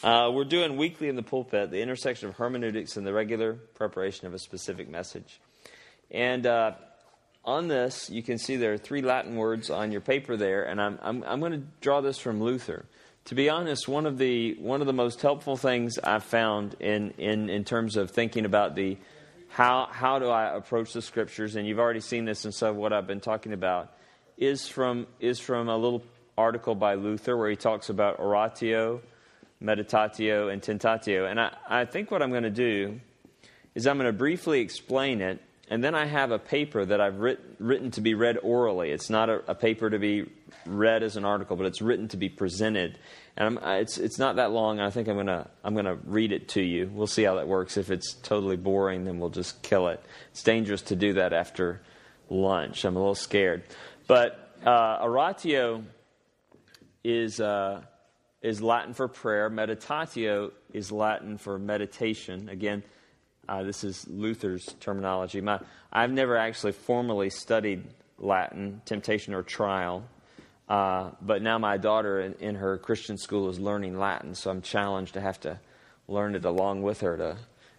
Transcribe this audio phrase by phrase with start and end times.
[0.00, 4.28] Uh, we're doing weekly in the pulpit the intersection of hermeneutics and the regular preparation
[4.28, 5.40] of a specific message.
[6.12, 6.72] And uh,
[7.44, 10.80] on this, you can see there are three Latin words on your paper there, and
[10.80, 12.86] I'm, I'm, I'm going to draw this from Luther.
[13.24, 17.10] To be honest, one of the, one of the most helpful things I've found in,
[17.18, 18.98] in, in terms of thinking about the
[19.48, 22.76] how, how do I approach the scriptures, and you've already seen this in some of
[22.76, 23.92] what I've been talking about,
[24.36, 26.04] is from, is from a little
[26.36, 29.00] article by Luther where he talks about oratio
[29.62, 31.30] meditatio, and tentatio.
[31.30, 33.00] And I, I think what I'm going to do
[33.74, 35.40] is I'm going to briefly explain it,
[35.70, 38.90] and then I have a paper that I've writ, written to be read orally.
[38.90, 40.30] It's not a, a, paper to be
[40.64, 42.98] read as an article, but it's written to be presented.
[43.36, 44.78] And I'm, it's, it's not that long.
[44.78, 46.90] And I think I'm going to I'm to read it to you.
[46.92, 47.76] We'll see how that works.
[47.76, 50.02] If it's totally boring, then we'll just kill it.
[50.30, 51.82] It's dangerous to do that after
[52.30, 52.84] lunch.
[52.84, 53.64] I'm a little scared.
[54.06, 55.84] But uh, oratio
[57.04, 57.40] is.
[57.40, 57.82] Uh,
[58.42, 59.50] is Latin for prayer.
[59.50, 62.48] Meditatio is Latin for meditation.
[62.48, 62.82] Again,
[63.48, 65.40] uh, this is Luther's terminology.
[65.40, 65.60] My,
[65.92, 67.84] I've never actually formally studied
[68.18, 70.04] Latin, temptation or trial,
[70.68, 74.60] uh, but now my daughter in, in, her Christian school is learning Latin, so I'm
[74.60, 75.58] challenged to have to
[76.08, 77.16] learn it along with her.
[77.16, 77.36] To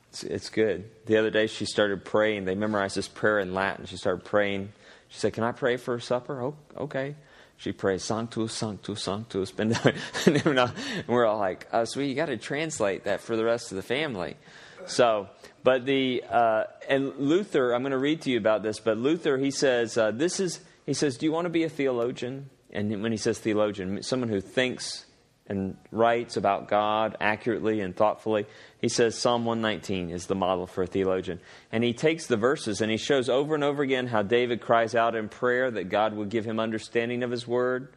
[0.10, 0.90] it's, it's good.
[1.06, 2.46] The other day she started praying.
[2.46, 3.86] They memorized this prayer in Latin.
[3.86, 4.74] She started praying.
[5.10, 7.16] She said, "Can I pray for supper?" Oh, okay
[7.60, 9.52] she prays Sanctus, Sanctus, Sanctus.
[9.60, 10.68] and
[11.08, 13.84] we're all like, oh, sweet, you got to translate that for the rest of the
[13.84, 14.38] family.
[14.86, 15.28] So,
[15.62, 18.80] but the uh, and Luther, I'm going to read to you about this.
[18.80, 21.70] But Luther, he says, uh, this is he says, do you want to be a
[21.70, 22.50] theologian?
[22.72, 25.06] And when he says theologian, someone who thinks
[25.50, 28.46] and writes about God accurately and thoughtfully.
[28.80, 31.40] He says Psalm 119 is the model for a theologian.
[31.72, 34.94] And he takes the verses and he shows over and over again how David cries
[34.94, 37.90] out in prayer that God would give him understanding of his word.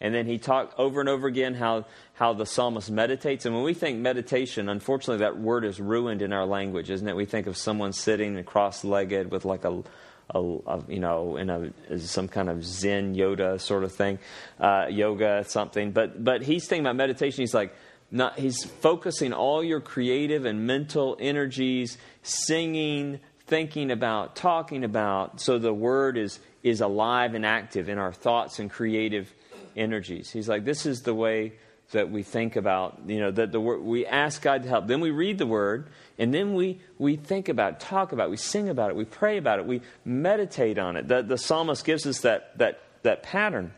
[0.00, 3.46] And then he talked over and over again how, how the psalmist meditates.
[3.46, 7.16] And when we think meditation, unfortunately, that word is ruined in our language, isn't it?
[7.16, 9.82] We think of someone sitting cross legged with like a,
[10.30, 14.18] a, a, you know, in a some kind of Zen Yoda sort of thing,
[14.60, 15.92] uh, yoga something.
[15.92, 17.42] But but he's thinking about meditation.
[17.42, 17.74] He's like,
[18.10, 25.58] not, he's focusing all your creative and mental energies, singing, thinking about, talking about, so
[25.58, 29.32] the word is is alive and active in our thoughts and creative
[29.76, 30.30] energies.
[30.30, 31.52] He's like, this is the way
[31.92, 34.86] that we think about, you know, that the word, we ask God to help.
[34.86, 35.88] Then we read the word,
[36.18, 39.04] and then we, we think about it, talk about it, we sing about it, we
[39.04, 41.08] pray about it, we meditate on it.
[41.08, 43.72] The, the psalmist gives us that, that, that pattern.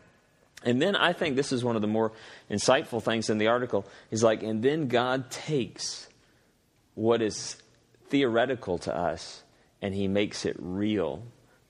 [0.64, 2.12] And then I think this is one of the more
[2.50, 3.86] insightful things in the article.
[4.10, 6.08] He's like, and then God takes
[6.94, 7.56] what is
[8.08, 9.42] theoretical to us
[9.80, 11.22] and he makes it real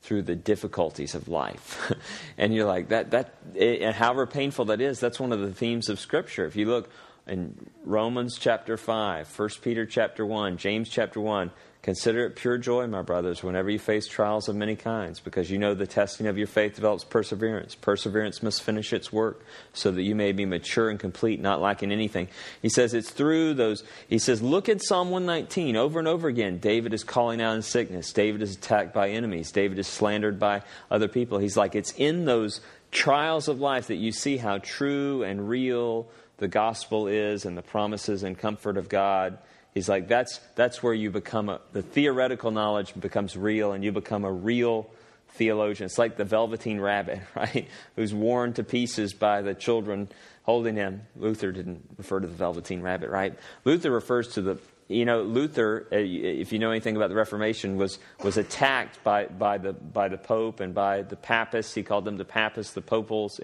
[0.02, 1.92] through the difficulties of life.
[2.38, 5.52] and you're like, that, that, eh, and however painful that is, that's one of the
[5.52, 6.46] themes of Scripture.
[6.46, 6.90] If you look
[7.26, 11.50] in Romans chapter 5, 1 Peter chapter 1, James chapter 1,
[11.82, 15.56] Consider it pure joy, my brothers, whenever you face trials of many kinds, because you
[15.56, 17.74] know the testing of your faith develops perseverance.
[17.74, 19.42] Perseverance must finish its work
[19.72, 22.28] so that you may be mature and complete, not lacking anything.
[22.60, 23.82] He says it's through those.
[24.08, 26.58] He says, look at Psalm 119 over and over again.
[26.58, 28.12] David is calling out in sickness.
[28.12, 29.50] David is attacked by enemies.
[29.50, 31.38] David is slandered by other people.
[31.38, 32.60] He's like, it's in those
[32.90, 37.62] trials of life that you see how true and real the gospel is and the
[37.62, 39.38] promises and comfort of God
[39.74, 43.92] He's like, that's, that's where you become a, the theoretical knowledge becomes real and you
[43.92, 44.90] become a real
[45.34, 45.86] theologian.
[45.86, 47.68] It's like the Velveteen Rabbit, right?
[47.96, 50.08] Who's worn to pieces by the children
[50.42, 51.02] holding him.
[51.16, 53.38] Luther didn't refer to the Velveteen Rabbit, right?
[53.64, 54.58] Luther refers to the,
[54.88, 59.26] you know, Luther, uh, if you know anything about the Reformation, was, was attacked by,
[59.26, 61.74] by, the, by the Pope and by the Papists.
[61.74, 63.40] He called them the Papists, the Popals,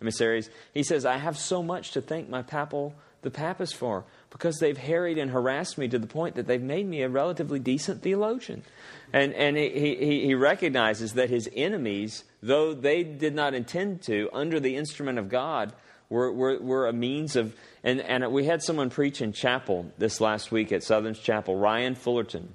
[0.00, 0.50] emissaries.
[0.72, 4.04] He says, I have so much to thank my papal, the Papists for
[4.36, 7.58] because they've harried and harassed me to the point that they've made me a relatively
[7.58, 8.62] decent theologian.
[9.10, 14.28] And, and he, he, he recognizes that his enemies, though they did not intend to,
[14.34, 15.72] under the instrument of God,
[16.10, 17.54] were, were, were a means of.
[17.82, 21.94] And, and we had someone preach in chapel this last week at Southern's Chapel, Ryan
[21.94, 22.54] Fullerton.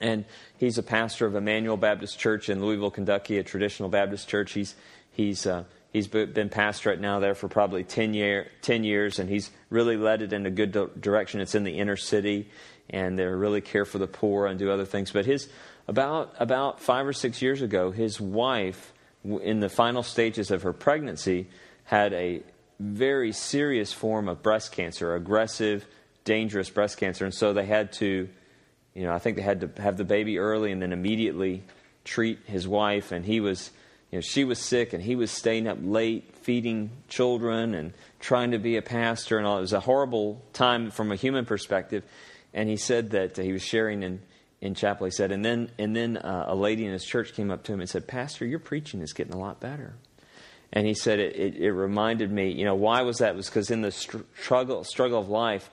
[0.00, 0.24] And
[0.58, 4.54] he's a pastor of Immanuel Baptist Church in Louisville, Kentucky, a traditional Baptist church.
[4.54, 4.74] He's,
[5.12, 9.50] he's uh, He's been pastorate now there for probably 10, year, 10 years, and he's
[9.70, 11.40] really led it in a good direction.
[11.40, 12.50] It's in the inner city,
[12.90, 15.10] and they really care for the poor and do other things.
[15.10, 15.48] But his
[15.88, 18.92] about about five or six years ago, his wife,
[19.24, 21.48] in the final stages of her pregnancy,
[21.84, 22.42] had a
[22.78, 25.86] very serious form of breast cancer, aggressive,
[26.24, 28.28] dangerous breast cancer, and so they had to,
[28.94, 31.62] you know, I think they had to have the baby early and then immediately
[32.04, 33.70] treat his wife, and he was
[34.10, 38.52] you know, she was sick and he was staying up late feeding children and trying
[38.52, 39.58] to be a pastor and all.
[39.58, 42.04] It was a horrible time from a human perspective.
[42.54, 44.22] And he said that he was sharing in,
[44.60, 45.06] in chapel.
[45.06, 47.72] He said, and then, and then uh, a lady in his church came up to
[47.72, 49.94] him and said, Pastor, your preaching is getting a lot better.
[50.72, 53.30] And he said, it, it, it reminded me, you know, why was that?
[53.30, 55.70] It was because in the struggle, struggle of life,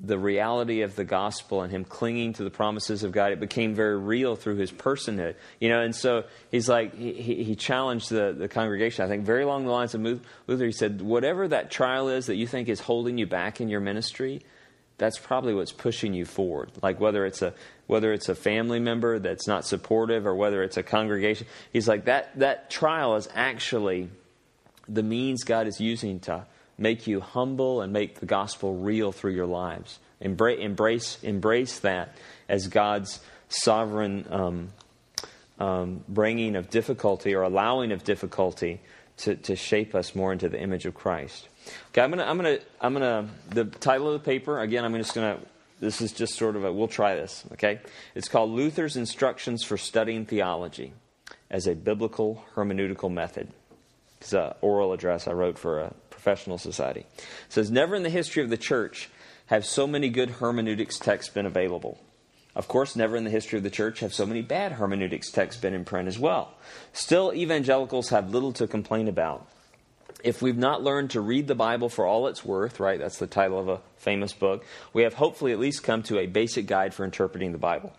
[0.00, 3.74] the reality of the gospel and him clinging to the promises of God, it became
[3.74, 5.34] very real through his personhood.
[5.60, 9.42] You know, and so he's like, he, he challenged the, the congregation, I think, very
[9.42, 10.64] along the lines of Luther.
[10.64, 13.80] He said, whatever that trial is that you think is holding you back in your
[13.80, 14.42] ministry,
[14.98, 16.70] that's probably what's pushing you forward.
[16.82, 17.54] Like whether it's a
[17.86, 21.46] whether it's a family member that's not supportive or whether it's a congregation.
[21.72, 24.10] He's like that that trial is actually
[24.88, 26.46] the means God is using to
[26.78, 29.98] make you humble and make the gospel real through your lives.
[30.20, 32.16] Embrace, embrace, embrace that
[32.48, 34.68] as God's sovereign um,
[35.58, 38.80] um, bringing of difficulty or allowing of difficulty
[39.18, 41.48] to, to shape us more into the image of Christ.
[41.90, 43.28] Okay, I'm gonna, I'm gonna, I'm gonna.
[43.50, 44.84] The title of the paper again.
[44.84, 45.38] I'm just gonna.
[45.80, 46.72] This is just sort of a.
[46.72, 47.44] We'll try this.
[47.52, 47.80] Okay,
[48.14, 50.92] it's called Luther's Instructions for Studying Theology
[51.50, 53.48] as a Biblical Hermeneutical Method.
[54.20, 57.06] It's an oral address I wrote for a professional society.
[57.16, 59.08] It says, Never in the history of the church
[59.46, 61.98] have so many good hermeneutics texts been available.
[62.56, 65.60] Of course, never in the history of the church have so many bad hermeneutics texts
[65.60, 66.54] been in print as well.
[66.92, 69.46] Still, evangelicals have little to complain about.
[70.24, 73.28] If we've not learned to read the Bible for all it's worth, right, that's the
[73.28, 76.92] title of a famous book, we have hopefully at least come to a basic guide
[76.92, 77.92] for interpreting the Bible,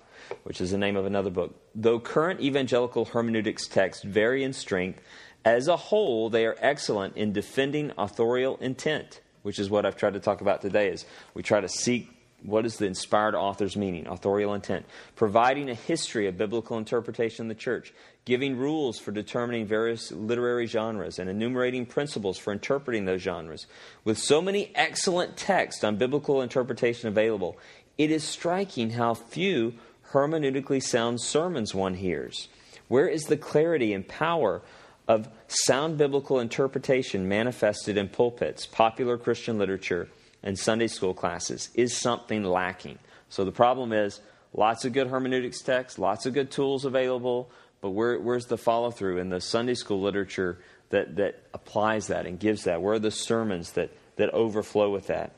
[0.44, 1.56] which is the name of another book.
[1.74, 5.00] Though current evangelical hermeneutics texts vary in strength,
[5.46, 10.14] as a whole, they are excellent in defending authorial intent, which is what I've tried
[10.14, 10.90] to talk about today.
[10.90, 12.10] Is we try to seek
[12.44, 17.48] what is the inspired author's meaning, authorial intent, providing a history of biblical interpretation in
[17.50, 17.94] the church,
[18.26, 23.66] giving rules for determining various literary genres, and enumerating principles for interpreting those genres.
[24.04, 27.58] With so many excellent texts on biblical interpretation available,
[27.98, 29.74] it is striking how few
[30.12, 32.48] hermeneutically sound sermons one hears.
[32.88, 34.62] Where is the clarity and power
[35.10, 40.08] of sound biblical interpretation manifested in pulpits, popular Christian literature,
[40.44, 43.00] and Sunday school classes is something lacking.
[43.28, 44.22] So the problem is
[44.54, 47.50] lots of good hermeneutics texts, lots of good tools available,
[47.82, 50.60] but where, where's the follow through in the Sunday school literature
[50.92, 52.82] that, that applies that and gives that?
[52.82, 55.34] Where are the sermons that, that overflow with that?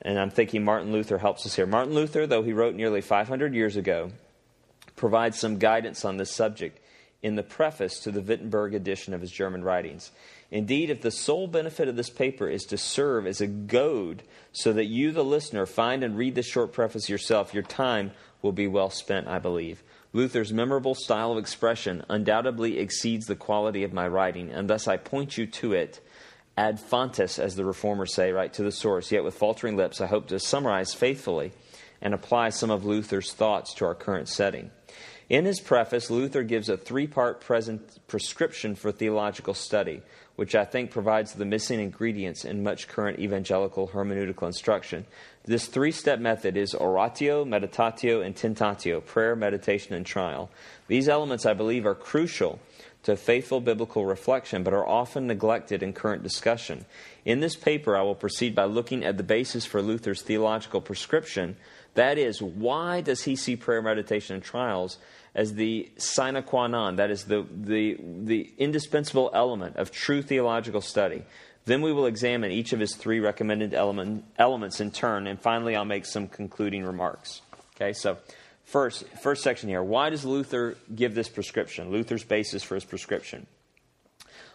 [0.00, 1.66] And I'm thinking Martin Luther helps us here.
[1.66, 4.12] Martin Luther, though he wrote nearly 500 years ago,
[4.96, 6.78] provides some guidance on this subject
[7.22, 10.10] in the preface to the Wittenberg edition of his German writings.
[10.50, 14.22] Indeed, if the sole benefit of this paper is to serve as a goad
[14.52, 18.10] so that you, the listener, find and read the short preface yourself, your time
[18.42, 19.82] will be well spent, I believe.
[20.12, 24.98] Luther's memorable style of expression undoubtedly exceeds the quality of my writing, and thus I
[24.98, 26.00] point you to it
[26.56, 29.10] ad fontes, as the reformers say, right to the source.
[29.10, 31.52] Yet with faltering lips, I hope to summarize faithfully
[32.02, 34.70] and apply some of Luther's thoughts to our current setting.
[35.28, 37.40] In his preface, Luther gives a three part
[38.06, 40.02] prescription for theological study,
[40.36, 45.06] which I think provides the missing ingredients in much current evangelical hermeneutical instruction.
[45.44, 50.50] This three step method is oratio, meditatio, and tentatio prayer, meditation, and trial.
[50.88, 52.60] These elements, I believe, are crucial
[53.02, 56.84] to faithful biblical reflection, but are often neglected in current discussion.
[57.24, 61.56] In this paper, I will proceed by looking at the basis for Luther's theological prescription.
[61.94, 64.98] That is, why does he see prayer, meditation, and trials
[65.34, 70.80] as the sine qua non, that is the, the, the indispensable element of true theological
[70.80, 71.22] study.
[71.64, 75.76] Then we will examine each of his three recommended element, elements in turn, and finally
[75.76, 77.40] I'll make some concluding remarks.
[77.76, 78.18] Okay, so
[78.64, 79.82] first, first section here.
[79.82, 81.90] Why does Luther give this prescription?
[81.90, 83.46] Luther's basis for his prescription.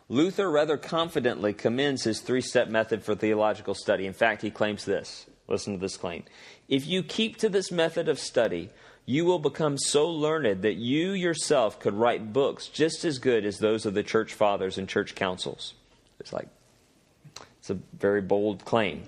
[0.10, 4.06] Luther rather confidently commends his three step method for theological study.
[4.06, 5.25] In fact, he claims this.
[5.48, 6.24] Listen to this claim.
[6.68, 8.70] If you keep to this method of study,
[9.06, 13.58] you will become so learned that you yourself could write books just as good as
[13.58, 15.74] those of the church fathers and church councils.
[16.20, 16.50] It's like,
[17.60, 19.04] it's a very bold claim.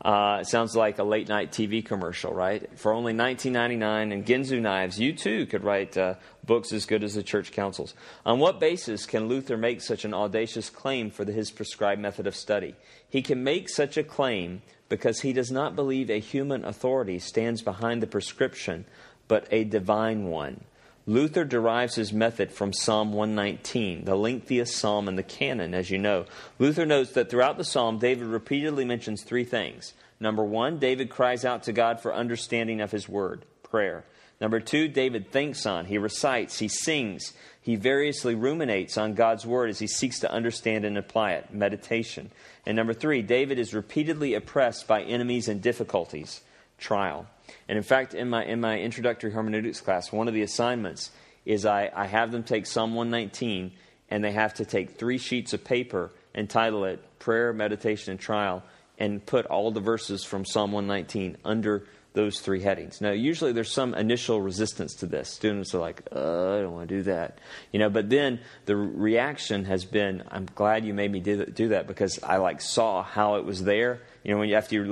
[0.00, 2.78] Uh, it sounds like a late night TV commercial, right?
[2.78, 6.14] For only $19.99 and Ginsu knives, you too could write uh,
[6.44, 7.94] books as good as the church councils.
[8.24, 12.28] On what basis can Luther make such an audacious claim for the, his prescribed method
[12.28, 12.76] of study?
[13.08, 17.62] He can make such a claim because he does not believe a human authority stands
[17.62, 18.84] behind the prescription
[19.28, 20.64] but a divine one.
[21.06, 25.96] Luther derives his method from Psalm 119, the lengthiest psalm in the canon, as you
[25.96, 26.26] know.
[26.58, 29.94] Luther notes that throughout the psalm, David repeatedly mentions three things.
[30.20, 34.04] Number one, David cries out to God for understanding of his word, prayer.
[34.40, 39.70] Number two, David thinks on, he recites, he sings, he variously ruminates on God's word
[39.70, 42.30] as he seeks to understand and apply it, meditation.
[42.68, 46.42] And number three, David is repeatedly oppressed by enemies and difficulties,
[46.76, 47.26] trial.
[47.66, 51.10] And in fact, in my, in my introductory hermeneutics class, one of the assignments
[51.46, 53.72] is I, I have them take Psalm 119
[54.10, 58.20] and they have to take three sheets of paper and title it Prayer, Meditation, and
[58.20, 58.62] Trial
[58.98, 61.86] and put all the verses from Psalm 119 under
[62.18, 63.00] those three headings.
[63.00, 65.28] Now, usually there's some initial resistance to this.
[65.28, 67.38] Students are like, uh, I don't want to do that.
[67.70, 71.86] You know, but then the reaction has been, I'm glad you made me do that
[71.86, 74.00] because I like saw how it was there.
[74.24, 74.84] You know, when you, after you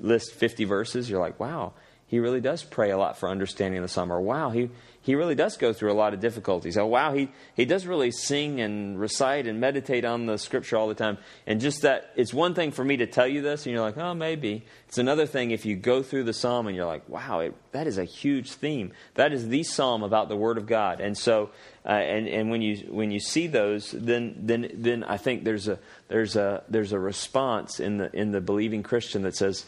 [0.00, 1.72] list 50 verses, you're like, wow,
[2.08, 4.12] he really does pray a lot for understanding the psalm.
[4.12, 4.70] Or wow, he,
[5.02, 6.78] he really does go through a lot of difficulties.
[6.78, 10.86] Oh, wow, he, he does really sing and recite and meditate on the scripture all
[10.86, 11.18] the time.
[11.48, 13.96] And just that, it's one thing for me to tell you this, and you're like,
[13.96, 14.64] oh, maybe.
[14.86, 17.88] It's another thing if you go through the psalm and you're like, wow, it, that
[17.88, 18.92] is a huge theme.
[19.14, 21.00] That is the psalm about the Word of God.
[21.00, 21.50] And so,
[21.84, 25.66] uh, and, and when, you, when you see those, then, then, then I think there's
[25.66, 29.66] a, there's, a, there's a response in the, in the believing Christian that says,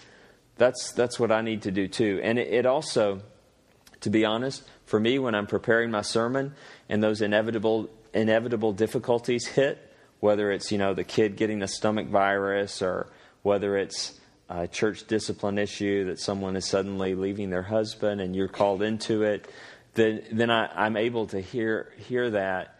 [0.58, 2.20] that's, that's what I need to do too.
[2.22, 3.22] And it, it also,
[4.00, 6.54] to be honest, for me when I'm preparing my sermon
[6.88, 9.78] and those inevitable inevitable difficulties hit,
[10.20, 13.08] whether it's you know the kid getting the stomach virus or
[13.42, 18.48] whether it's a church discipline issue that someone is suddenly leaving their husband and you're
[18.48, 19.46] called into it,
[19.94, 22.74] then then I, am able to hear hear that.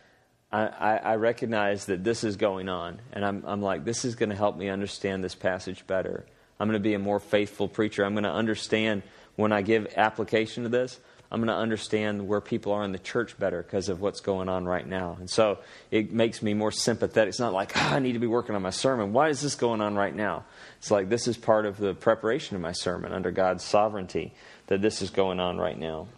[0.51, 4.15] I, I, I recognize that this is going on, and I'm, I'm like, this is
[4.15, 6.25] going to help me understand this passage better.
[6.59, 8.05] I'm going to be a more faithful preacher.
[8.05, 9.03] I'm going to understand
[9.37, 10.99] when I give application to this.
[11.31, 14.49] I'm going to understand where people are in the church better because of what's going
[14.49, 15.19] on right now.
[15.21, 15.59] And so
[15.91, 17.29] it makes me more sympathetic.
[17.29, 19.13] It's not like, oh, I need to be working on my sermon.
[19.13, 20.47] Why is this going on right now?
[20.79, 24.33] It's like this is part of the preparation of my sermon under God's sovereignty
[24.69, 26.09] that this is going on right now.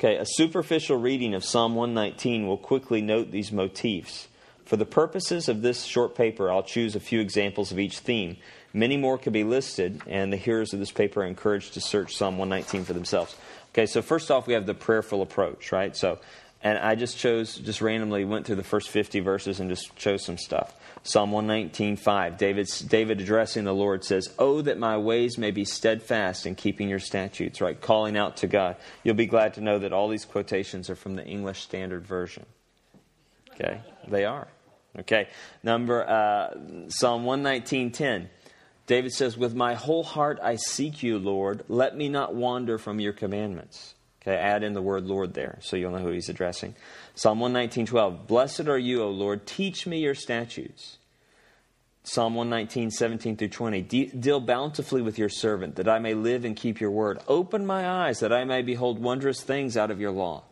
[0.00, 4.26] Okay, a superficial reading of Psalm 119 will quickly note these motifs.
[4.64, 8.38] For the purposes of this short paper, I'll choose a few examples of each theme
[8.76, 12.16] Many more could be listed, and the hearers of this paper are encouraged to search
[12.16, 13.36] Psalm 119 for themselves.
[13.72, 15.96] Okay, so first off, we have the prayerful approach, right?
[15.96, 16.18] So,
[16.60, 20.24] and I just chose, just randomly went through the first 50 verses and just chose
[20.24, 20.74] some stuff.
[21.04, 22.36] Psalm 119, 5.
[22.36, 26.88] David's, David addressing the Lord says, Oh, that my ways may be steadfast in keeping
[26.88, 27.80] your statutes, right?
[27.80, 28.76] Calling out to God.
[29.04, 32.46] You'll be glad to know that all these quotations are from the English Standard Version.
[33.52, 34.48] Okay, they are.
[34.98, 35.28] Okay,
[35.62, 38.30] number, uh, Psalm 119, 10.
[38.86, 41.64] David says, With my whole heart I seek you, Lord.
[41.68, 43.94] Let me not wander from your commandments.
[44.22, 46.74] Okay, add in the word Lord there so you'll know who he's addressing.
[47.14, 48.26] Psalm 119, 12.
[48.26, 49.46] Blessed are you, O Lord.
[49.46, 50.98] Teach me your statutes.
[52.04, 53.82] Psalm 119, 17 through 20.
[53.82, 57.18] Deal bountifully with your servant, that I may live and keep your word.
[57.28, 60.44] Open my eyes, that I may behold wondrous things out of your law.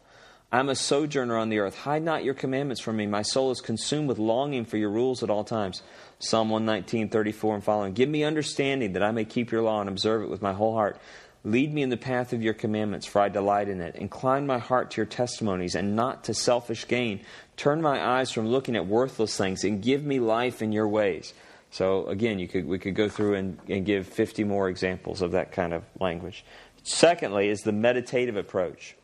[0.53, 1.79] I am a sojourner on the earth.
[1.79, 3.07] Hide not your commandments from me.
[3.07, 5.83] My soul is consumed with longing for your rules at all times.
[6.19, 7.95] Psalm 119, 34 and following.
[7.95, 10.75] Give me understanding that I may keep your law and observe it with my whole
[10.75, 11.01] heart.
[11.43, 13.97] Lead me in the path of your commandments, for I delight in it.
[13.97, 17.21] Incline my heart to your testimonies and not to selfish gain.
[17.57, 21.33] Turn my eyes from looking at worthless things and give me life in your ways.
[21.71, 25.31] So again, you could, we could go through and, and give 50 more examples of
[25.33, 26.45] that kind of language.
[26.83, 28.97] Secondly, is the meditative approach.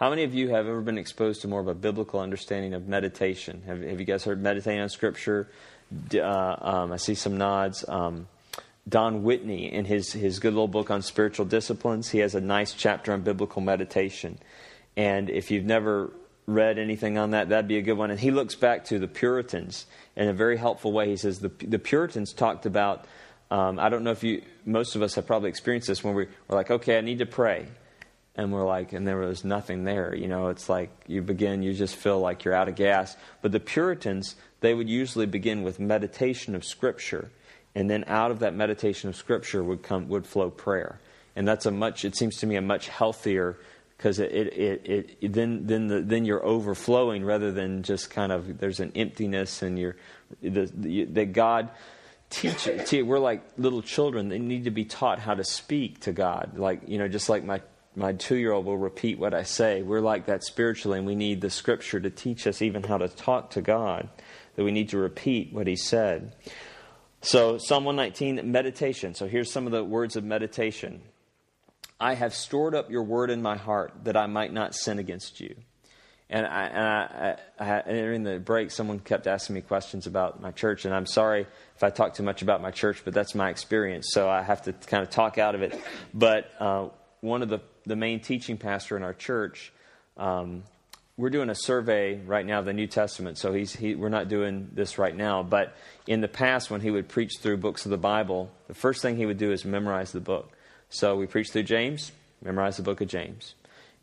[0.00, 2.88] How many of you have ever been exposed to more of a biblical understanding of
[2.88, 3.60] meditation?
[3.66, 5.46] Have, have you guys heard meditating on Scripture?
[6.14, 7.86] Uh, um, I see some nods.
[7.86, 8.26] Um,
[8.88, 12.72] Don Whitney, in his, his good little book on spiritual disciplines, he has a nice
[12.72, 14.38] chapter on biblical meditation.
[14.96, 16.10] And if you've never
[16.46, 18.10] read anything on that, that'd be a good one.
[18.10, 19.84] And he looks back to the Puritans
[20.16, 21.10] in a very helpful way.
[21.10, 23.04] He says the, the Puritans talked about,
[23.50, 26.26] um, I don't know if you, most of us have probably experienced this when we,
[26.48, 27.66] we're like, okay, I need to pray.
[28.40, 30.14] And we're like, and there was nothing there.
[30.14, 33.14] You know, it's like you begin, you just feel like you're out of gas.
[33.42, 37.30] But the Puritans, they would usually begin with meditation of Scripture,
[37.74, 41.00] and then out of that meditation of Scripture would come would flow prayer,
[41.36, 42.06] and that's a much.
[42.06, 43.58] It seems to me a much healthier
[43.98, 48.32] because it, it, it, it, then then the, then you're overflowing rather than just kind
[48.32, 49.96] of there's an emptiness and you're
[50.40, 51.68] the, that God
[52.30, 52.66] teach
[53.02, 56.88] we're like little children they need to be taught how to speak to God like
[56.88, 57.60] you know just like my
[57.96, 61.14] my two year old will repeat what I say we're like that spiritually and we
[61.14, 64.08] need the scripture to teach us even how to talk to God
[64.56, 66.34] that we need to repeat what he said.
[67.22, 69.14] So, Psalm 119, meditation.
[69.14, 71.02] So, here's some of the words of meditation
[71.98, 75.40] I have stored up your word in my heart that I might not sin against
[75.40, 75.54] you.
[76.30, 80.52] And, I, and I, I, during the break, someone kept asking me questions about my
[80.52, 83.50] church, and I'm sorry if I talk too much about my church, but that's my
[83.50, 85.78] experience, so I have to kind of talk out of it.
[86.14, 86.88] But uh,
[87.20, 89.72] one of the the main teaching pastor in our church,
[90.16, 90.62] um,
[91.16, 94.28] we're doing a survey right now of the New Testament, so he's, he, we're not
[94.28, 95.42] doing this right now.
[95.42, 99.02] But in the past, when he would preach through books of the Bible, the first
[99.02, 100.56] thing he would do is memorize the book.
[100.88, 103.54] So we preach through James, memorize the book of James.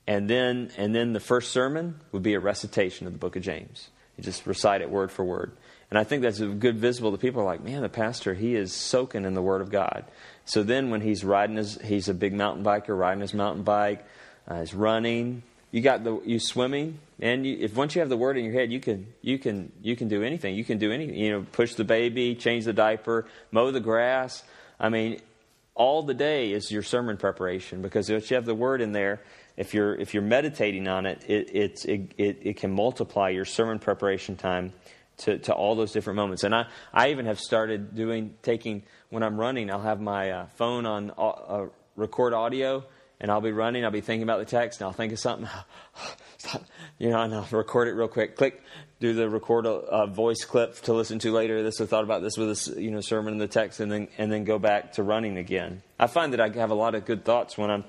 [0.06, 3.41] And then, and then the first sermon would be a recitation of the book of
[3.41, 3.89] James.
[4.17, 5.53] You just recite it word for word.
[5.89, 8.56] And I think that's a good visible to people are like, man, the pastor, he
[8.56, 10.03] is soaking in the Word of God.
[10.48, 14.06] So then when he's riding his, he's a big mountain biker, riding his mountain bike,
[14.48, 18.16] uh, he's running, you got the, you swimming, and you, if once you have the
[18.16, 20.56] Word in your head, you can, you can, you can do anything.
[20.56, 21.16] You can do anything.
[21.16, 24.42] You know, push the baby, change the diaper, mow the grass.
[24.80, 25.20] I mean,
[25.75, 29.22] all the day is your sermon preparation because if you have the Word in there,
[29.58, 31.86] if you're, if you're meditating on it, it, it,
[32.18, 34.72] it, it can multiply your sermon preparation time
[35.17, 36.43] to, to all those different moments.
[36.43, 40.45] And I, I even have started doing, taking, when I'm running, I'll have my uh,
[40.55, 42.83] phone on uh, uh, record audio,
[43.19, 45.50] and I'll be running, I'll be thinking about the text, and I'll think of something,
[47.00, 48.36] you know, and I'll record it real quick.
[48.36, 48.62] Click,
[49.00, 51.63] do the record a, a voice clip to listen to later.
[51.63, 54.07] This I thought about this with this, you know, sermon in the text, and then
[54.19, 55.81] and then go back to running again.
[56.00, 57.86] I find that I have a lot of good thoughts when I'm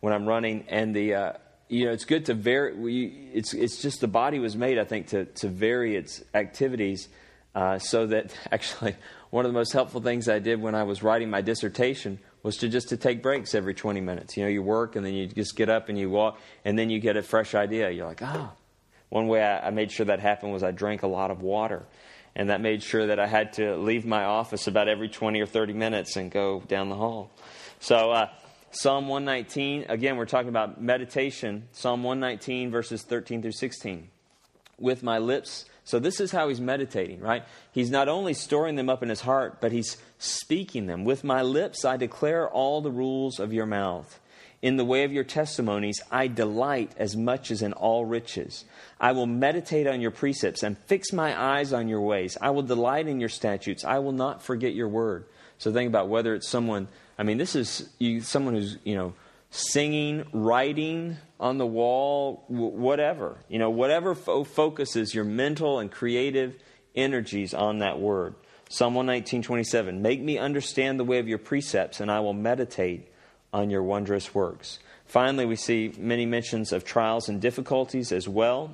[0.00, 1.32] when I'm running, and the uh,
[1.72, 2.74] you know, it's good to vary.
[2.74, 7.08] We, it's it's just the body was made, I think, to to vary its activities,
[7.54, 8.94] uh, so that actually
[9.30, 12.58] one of the most helpful things I did when I was writing my dissertation was
[12.58, 14.36] to just to take breaks every 20 minutes.
[14.36, 16.90] You know, you work and then you just get up and you walk, and then
[16.90, 17.90] you get a fresh idea.
[17.90, 18.22] You're like.
[18.22, 18.52] Oh.
[19.08, 21.84] One way I, I made sure that happened was I drank a lot of water,
[22.34, 25.46] and that made sure that I had to leave my office about every 20 or
[25.46, 27.30] 30 minutes and go down the hall.
[27.80, 28.10] So.
[28.10, 28.28] Uh,
[28.74, 31.68] Psalm 119, again, we're talking about meditation.
[31.72, 34.08] Psalm 119, verses 13 through 16.
[34.78, 37.44] With my lips, so this is how he's meditating, right?
[37.70, 41.04] He's not only storing them up in his heart, but he's speaking them.
[41.04, 44.18] With my lips, I declare all the rules of your mouth.
[44.62, 48.64] In the way of your testimonies, I delight as much as in all riches.
[48.98, 52.38] I will meditate on your precepts and fix my eyes on your ways.
[52.40, 53.84] I will delight in your statutes.
[53.84, 55.26] I will not forget your word.
[55.62, 56.88] So think about whether it's someone
[57.18, 59.14] I mean, this is you, someone who's, you know,
[59.50, 63.38] singing, writing on the wall, whatever.
[63.48, 66.56] You know, whatever fo- focuses your mental and creative
[66.96, 68.34] energies on that word.
[68.70, 73.12] Psalm 119.27, Make me understand the way of your precepts, and I will meditate
[73.52, 74.78] on your wondrous works.
[75.04, 78.72] Finally, we see many mentions of trials and difficulties as well.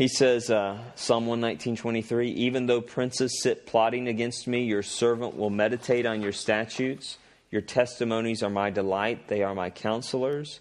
[0.00, 5.50] He says, uh, Psalm 119.23, Even though princes sit plotting against me, your servant will
[5.50, 7.18] meditate on your statutes.
[7.50, 10.60] Your testimonies are my delight, they are my counselors.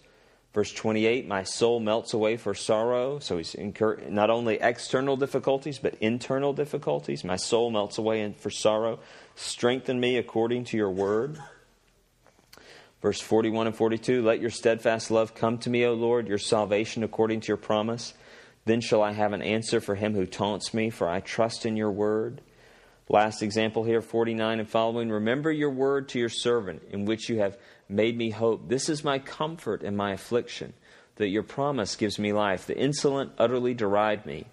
[0.54, 3.20] Verse 28, my soul melts away for sorrow.
[3.20, 7.24] So he's incur- not only external difficulties, but internal difficulties.
[7.24, 9.00] My soul melts away for sorrow.
[9.38, 11.42] Strengthen me according to your word.
[13.02, 17.04] Verse 41 and 42, let your steadfast love come to me, O Lord, your salvation
[17.04, 18.14] according to your promise.
[18.70, 21.76] Then shall I have an answer for him who taunts me, for I trust in
[21.76, 22.40] your word.
[23.10, 25.10] Last example here, 49 and following.
[25.10, 27.58] Remember your word to your servant, in which you have
[27.90, 28.70] made me hope.
[28.70, 30.74] This is my comfort in my affliction,
[31.16, 32.68] that your promise gives me life.
[32.68, 34.46] The insolent utterly deride me,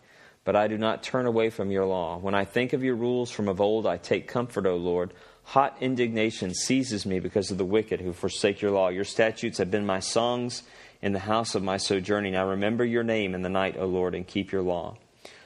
[0.45, 2.17] but I do not turn away from your law.
[2.17, 5.13] When I think of your rules from of old, I take comfort, O Lord.
[5.43, 8.89] Hot indignation seizes me because of the wicked who forsake your law.
[8.89, 10.63] Your statutes have been my songs
[11.03, 12.37] in the house of my sojourning.
[12.37, 14.97] I remember your name in the night, O Lord, and keep your law.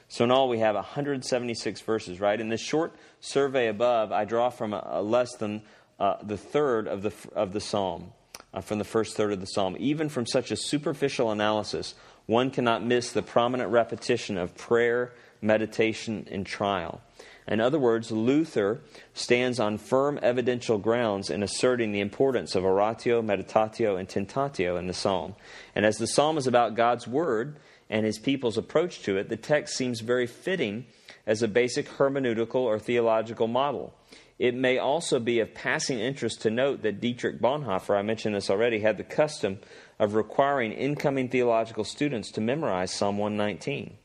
[0.07, 2.39] So in all, we have 176 verses, right?
[2.39, 5.61] In this short survey above, I draw from a, a less than
[5.99, 8.11] uh, the third of the, of the psalm,
[8.53, 9.77] uh, from the first third of the psalm.
[9.79, 16.27] Even from such a superficial analysis, one cannot miss the prominent repetition of prayer, meditation,
[16.29, 17.01] and trial.
[17.47, 18.81] In other words, Luther
[19.13, 24.87] stands on firm evidential grounds in asserting the importance of oratio, meditatio, and tentatio in
[24.87, 25.35] the psalm.
[25.75, 27.57] And as the psalm is about God's word
[27.89, 30.85] and his people's approach to it, the text seems very fitting
[31.25, 33.93] as a basic hermeneutical or theological model.
[34.39, 38.49] It may also be of passing interest to note that Dietrich Bonhoeffer, I mentioned this
[38.49, 39.59] already, had the custom
[39.99, 43.97] of requiring incoming theological students to memorize Psalm 119.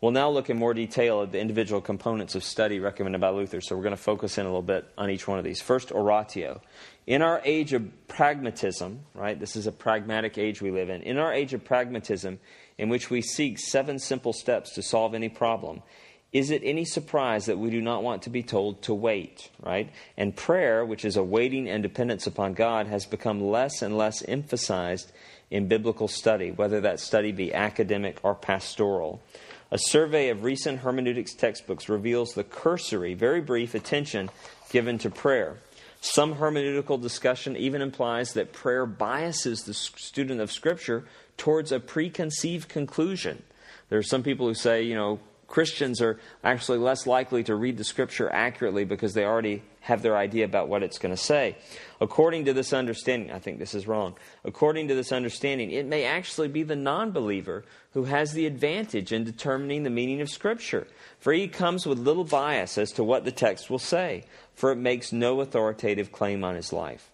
[0.00, 3.60] We'll now look in more detail at the individual components of study recommended by Luther,
[3.60, 5.60] so we're going to focus in a little bit on each one of these.
[5.60, 6.62] First, oratio.
[7.06, 11.02] In our age of pragmatism, right, this is a pragmatic age we live in.
[11.02, 12.40] In our age of pragmatism,
[12.78, 15.82] in which we seek seven simple steps to solve any problem,
[16.32, 19.90] is it any surprise that we do not want to be told to wait, right?
[20.16, 24.22] And prayer, which is a waiting and dependence upon God, has become less and less
[24.22, 25.12] emphasized
[25.50, 29.20] in biblical study, whether that study be academic or pastoral.
[29.72, 34.28] A survey of recent hermeneutics textbooks reveals the cursory, very brief attention
[34.70, 35.58] given to prayer.
[36.00, 41.04] Some hermeneutical discussion even implies that prayer biases the student of Scripture
[41.36, 43.42] towards a preconceived conclusion.
[43.90, 47.76] There are some people who say, you know, Christians are actually less likely to read
[47.76, 51.56] the Scripture accurately because they already have their idea about what it's going to say.
[52.00, 54.14] According to this understanding, I think this is wrong.
[54.44, 59.12] According to this understanding, it may actually be the non believer who has the advantage
[59.12, 60.86] in determining the meaning of Scripture,
[61.18, 64.22] for he comes with little bias as to what the text will say,
[64.54, 67.10] for it makes no authoritative claim on his life.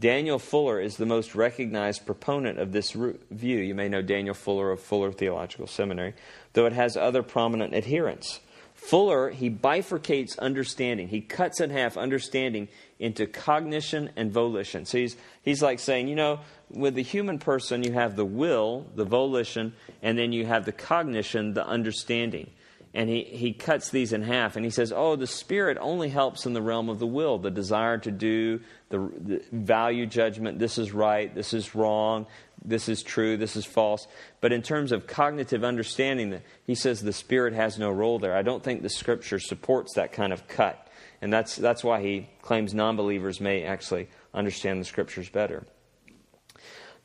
[0.00, 3.58] Daniel Fuller is the most recognized proponent of this view.
[3.58, 6.14] You may know Daniel Fuller of Fuller Theological Seminary,
[6.52, 8.38] though it has other prominent adherents.
[8.74, 11.08] Fuller, he bifurcates understanding.
[11.08, 12.68] He cuts in half understanding
[13.00, 14.84] into cognition and volition.
[14.84, 18.86] So he's, he's like saying, you know, with the human person, you have the will,
[18.94, 22.50] the volition, and then you have the cognition, the understanding.
[22.98, 26.46] And he, he cuts these in half and he says, oh, the spirit only helps
[26.46, 28.58] in the realm of the will, the desire to do,
[28.88, 32.26] the, the value judgment, this is right, this is wrong,
[32.64, 34.08] this is true, this is false.
[34.40, 38.36] But in terms of cognitive understanding, he says the Spirit has no role there.
[38.36, 40.88] I don't think the Scripture supports that kind of cut.
[41.22, 45.64] And that's, that's why he claims non believers may actually understand the Scriptures better.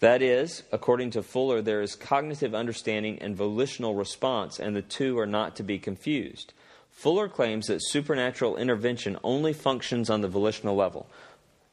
[0.03, 5.17] That is, according to Fuller, there is cognitive understanding and volitional response, and the two
[5.17, 6.51] are not to be confused.
[6.91, 11.07] Fuller claims that supernatural intervention only functions on the volitional level.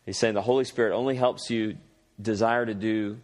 [0.06, 1.78] He's saying the Holy Spirit only helps you
[2.22, 3.18] desire to do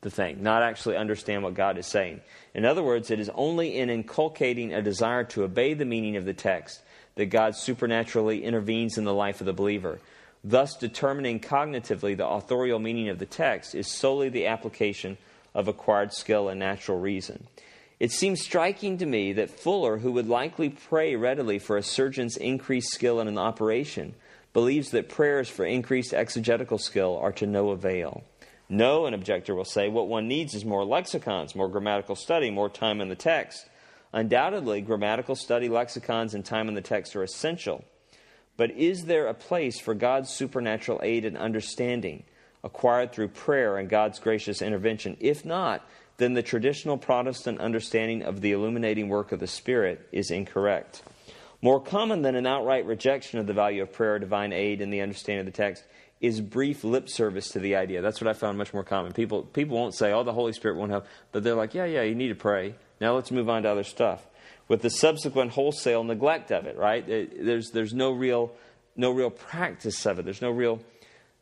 [0.00, 2.22] the thing, not actually understand what God is saying.
[2.54, 6.24] In other words, it is only in inculcating a desire to obey the meaning of
[6.24, 6.80] the text
[7.16, 10.00] that God supernaturally intervenes in the life of the believer.
[10.44, 15.18] Thus, determining cognitively the authorial meaning of the text is solely the application
[15.54, 17.46] of acquired skill and natural reason.
[17.98, 22.36] It seems striking to me that Fuller, who would likely pray readily for a surgeon's
[22.36, 24.14] increased skill in an operation,
[24.52, 28.22] believes that prayers for increased exegetical skill are to no avail.
[28.68, 32.68] No, an objector will say, what one needs is more lexicons, more grammatical study, more
[32.68, 33.66] time in the text.
[34.12, 37.84] Undoubtedly, grammatical study, lexicons, and time in the text are essential.
[38.58, 42.24] But is there a place for God's supernatural aid and understanding
[42.62, 45.16] acquired through prayer and God's gracious intervention?
[45.20, 50.32] If not, then the traditional Protestant understanding of the illuminating work of the Spirit is
[50.32, 51.02] incorrect.
[51.62, 54.90] More common than an outright rejection of the value of prayer or divine aid in
[54.90, 55.84] the understanding of the text
[56.20, 58.02] is brief lip service to the idea.
[58.02, 59.12] That's what I found much more common.
[59.12, 62.02] People people won't say, "Oh, the Holy Spirit won't help," but they're like, "Yeah, yeah,
[62.02, 64.26] you need to pray." Now let's move on to other stuff.
[64.68, 67.08] With the subsequent wholesale neglect of it, right?
[67.08, 68.52] It, there's there's no real
[68.96, 70.24] no real practice of it.
[70.24, 70.80] There's no real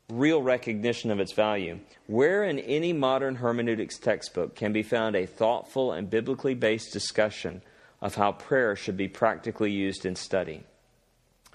[0.09, 1.81] real recognition of its value.
[2.07, 7.63] Where in any modern hermeneutics textbook can be found a thoughtful and biblically based discussion
[8.01, 10.63] of how prayer should be practically used in study?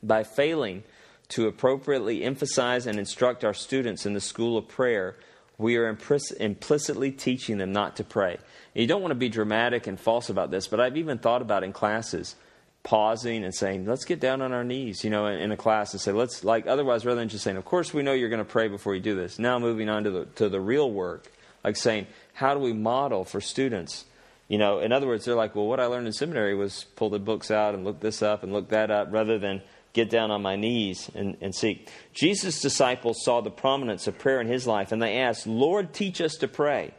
[0.04, 0.84] By failing
[1.30, 5.16] to appropriately emphasize and instruct our students in the school of prayer,
[5.62, 8.38] we are implicitly teaching them not to pray.
[8.74, 11.64] You don't want to be dramatic and false about this, but I've even thought about
[11.64, 12.36] in classes
[12.84, 15.94] pausing and saying, let's get down on our knees, you know, in, in, a class
[15.94, 18.44] and say, let's, like, otherwise, rather than just saying, of course, we know you're going
[18.44, 19.38] to pray before you do this.
[19.38, 21.32] Now, moving on to the, to the real work,
[21.64, 24.06] like saying, how do we model for students?
[24.48, 27.12] You know, in other words, they're like, well, what I learned in seminary was pull
[27.12, 29.62] the books out and look this up and look that up rather than
[29.94, 31.90] get down on my knees and, and seek.
[32.14, 36.22] Jesus' disciples saw the prominence of prayer in his life and they asked, Lord, teach
[36.22, 36.94] us to pray.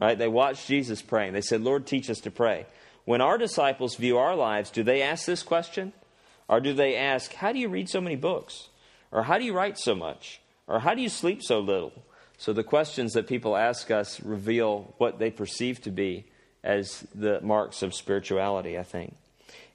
[0.00, 0.18] Right?
[0.18, 1.32] They watched Jesus praying.
[1.32, 2.66] They said, Lord, teach us to pray.
[3.04, 5.92] When our disciples view our lives, do they ask this question?
[6.48, 8.68] Or do they ask, How do you read so many books?
[9.10, 10.40] Or how do you write so much?
[10.66, 11.92] Or how do you sleep so little?
[12.38, 16.26] So the questions that people ask us reveal what they perceive to be
[16.62, 19.14] as the marks of spirituality, I think.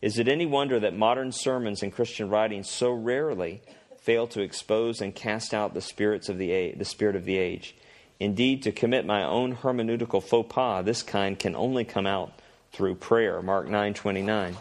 [0.02, 3.62] Is it any wonder that modern sermons and Christian writings so rarely
[4.00, 7.38] fail to expose and cast out the spirits of the age, the spirit of the
[7.38, 7.76] age?
[8.20, 12.34] Indeed, to commit my own hermeneutical faux pas, this kind can only come out
[12.72, 13.42] through prayer.
[13.42, 14.56] Mark 9:29.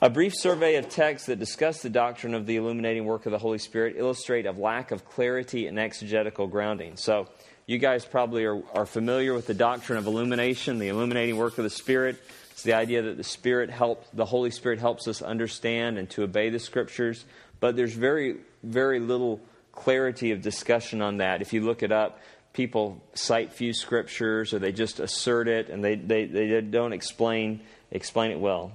[0.00, 3.38] A brief survey of texts that discuss the doctrine of the illuminating work of the
[3.38, 6.96] Holy Spirit illustrate a lack of clarity and exegetical grounding.
[6.96, 7.28] So,
[7.66, 11.64] you guys probably are, are familiar with the doctrine of illumination, the illuminating work of
[11.64, 12.16] the Spirit.
[12.58, 16.24] It's the idea that the Spirit helps, the Holy Spirit helps us understand and to
[16.24, 17.24] obey the Scriptures.
[17.60, 19.40] But there's very, very little
[19.70, 21.40] clarity of discussion on that.
[21.40, 22.18] If you look it up,
[22.52, 27.60] people cite few scriptures or they just assert it and they, they, they don't explain,
[27.92, 28.72] explain it well.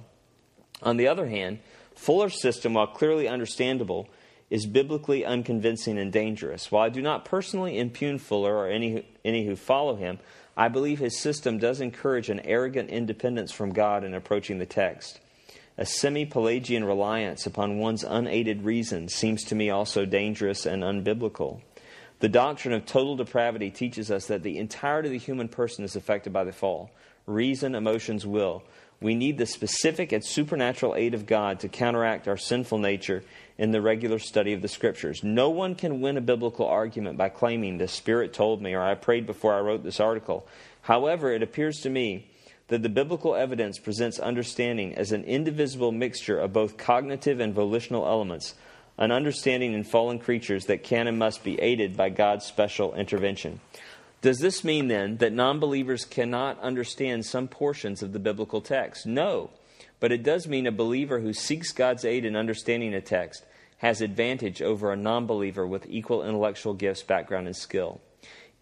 [0.82, 1.58] On the other hand,
[1.94, 4.08] Fuller's system, while clearly understandable,
[4.48, 6.72] is biblically unconvincing and dangerous.
[6.72, 10.20] While I do not personally impugn Fuller or any, any who follow him,
[10.56, 15.20] I believe his system does encourage an arrogant independence from God in approaching the text.
[15.76, 21.60] A semi Pelagian reliance upon one's unaided reason seems to me also dangerous and unbiblical.
[22.20, 25.96] The doctrine of total depravity teaches us that the entirety of the human person is
[25.96, 26.90] affected by the fall
[27.26, 28.62] reason, emotions, will.
[29.04, 33.22] We need the specific and supernatural aid of God to counteract our sinful nature
[33.58, 35.22] in the regular study of the Scriptures.
[35.22, 38.94] No one can win a biblical argument by claiming, the Spirit told me, or I
[38.94, 40.48] prayed before I wrote this article.
[40.80, 42.30] However, it appears to me
[42.68, 48.06] that the biblical evidence presents understanding as an indivisible mixture of both cognitive and volitional
[48.06, 48.54] elements,
[48.96, 53.60] an understanding in fallen creatures that can and must be aided by God's special intervention.
[54.24, 59.04] Does this mean then that non believers cannot understand some portions of the biblical text?
[59.04, 59.50] No.
[60.00, 63.44] But it does mean a believer who seeks God's aid in understanding a text
[63.80, 68.00] has advantage over a non believer with equal intellectual gifts, background, and skill.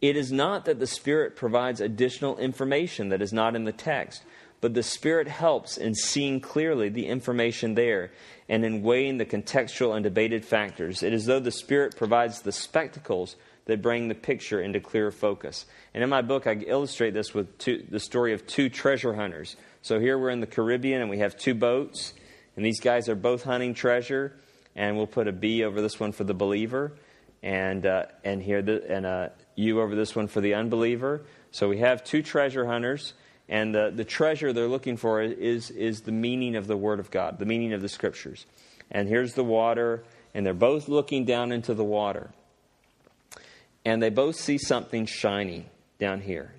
[0.01, 4.25] It is not that the Spirit provides additional information that is not in the text,
[4.61, 8.11] but the Spirit helps in seeing clearly the information there
[8.49, 11.05] and in weighing the contextual and debated factors.
[11.05, 15.67] It is though the Spirit provides the spectacles that bring the picture into clearer focus.
[15.95, 19.57] And in my book, I illustrate this with two, the story of two treasure hunters.
[19.83, 22.15] So here we're in the Caribbean and we have two boats,
[22.57, 24.37] and these guys are both hunting treasure.
[24.75, 26.95] And we'll put a B over this one for the believer,
[27.43, 31.27] and uh, and here the, and uh, you over this one for the unbeliever.
[31.51, 33.13] So we have two treasure hunters,
[33.51, 37.11] and the, the treasure they're looking for is, is the meaning of the Word of
[37.11, 38.47] God, the meaning of the Scriptures.
[38.91, 42.31] And here's the water, and they're both looking down into the water.
[43.85, 45.67] And they both see something shiny
[45.99, 46.53] down here.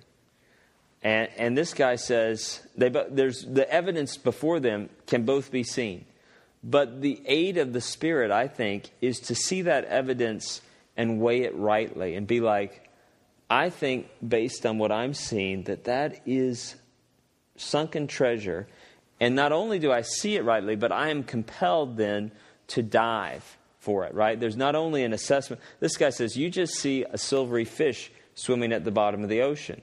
[1.02, 6.06] And, and this guy says, they, there's, the evidence before them can both be seen.
[6.62, 10.62] But the aid of the Spirit, I think, is to see that evidence
[10.96, 12.88] and weigh it rightly and be like,
[13.50, 16.76] I think, based on what I'm seeing, that that is
[17.56, 18.66] sunken treasure.
[19.20, 22.32] And not only do I see it rightly, but I am compelled then
[22.68, 24.40] to dive for it, right?
[24.40, 25.60] There's not only an assessment.
[25.78, 29.42] This guy says, You just see a silvery fish swimming at the bottom of the
[29.42, 29.82] ocean,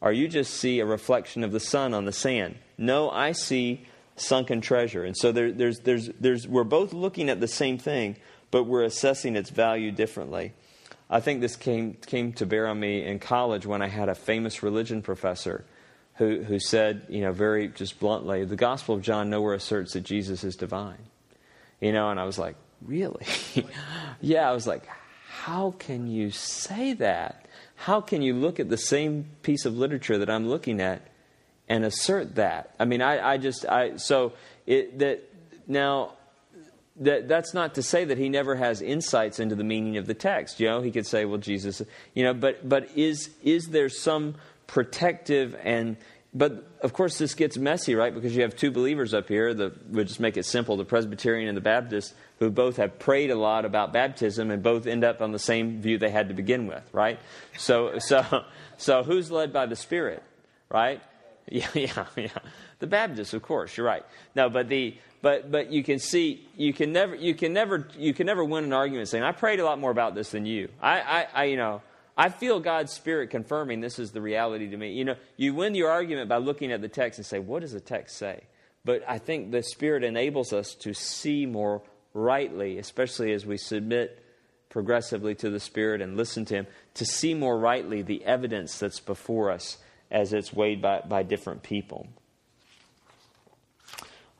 [0.00, 2.56] or you just see a reflection of the sun on the sand.
[2.78, 5.04] No, I see sunken treasure.
[5.04, 8.16] And so there, there's, there's, there's, we're both looking at the same thing,
[8.50, 10.52] but we're assessing its value differently.
[11.10, 14.14] I think this came, came to bear on me in college when I had a
[14.14, 15.64] famous religion professor
[16.14, 20.02] who, who said, you know, very just bluntly, the Gospel of John nowhere asserts that
[20.02, 21.06] Jesus is divine.
[21.80, 23.26] You know, and I was like, really?
[24.20, 24.86] yeah, I was like,
[25.28, 27.46] how can you say that?
[27.76, 31.02] How can you look at the same piece of literature that I'm looking at
[31.68, 32.74] and assert that?
[32.78, 34.32] I mean, I, I just, I, so
[34.66, 35.22] it, that,
[35.66, 36.12] now,
[36.96, 40.14] that, that's not to say that he never has insights into the meaning of the
[40.14, 40.60] text.
[40.60, 41.82] You know, he could say, well, Jesus,
[42.14, 45.96] you know, but, but is, is there some protective and,
[46.34, 48.12] but of course this gets messy, right?
[48.12, 51.48] Because you have two believers up here, the, we'll just make it simple, the Presbyterian
[51.48, 55.22] and the Baptist, who both have prayed a lot about baptism and both end up
[55.22, 57.20] on the same view they had to begin with, right?
[57.56, 58.44] So, so,
[58.76, 60.22] so who's led by the Spirit,
[60.68, 61.00] right?
[61.46, 62.28] Yeah, yeah, yeah.
[62.78, 64.02] The Baptist, of course, you're right.
[64.34, 68.14] No, but the, but but you can see you can never you can never you
[68.14, 70.70] can never win an argument saying I prayed a lot more about this than you.
[70.80, 71.82] I, I, I you know
[72.16, 74.92] I feel God's Spirit confirming this is the reality to me.
[74.92, 77.72] You know, you win your argument by looking at the text and say, what does
[77.72, 78.44] the text say?
[78.84, 84.22] But I think the Spirit enables us to see more rightly, especially as we submit
[84.68, 89.00] progressively to the Spirit and listen to Him, to see more rightly the evidence that's
[89.00, 89.78] before us
[90.10, 92.06] as it's weighed by, by different people.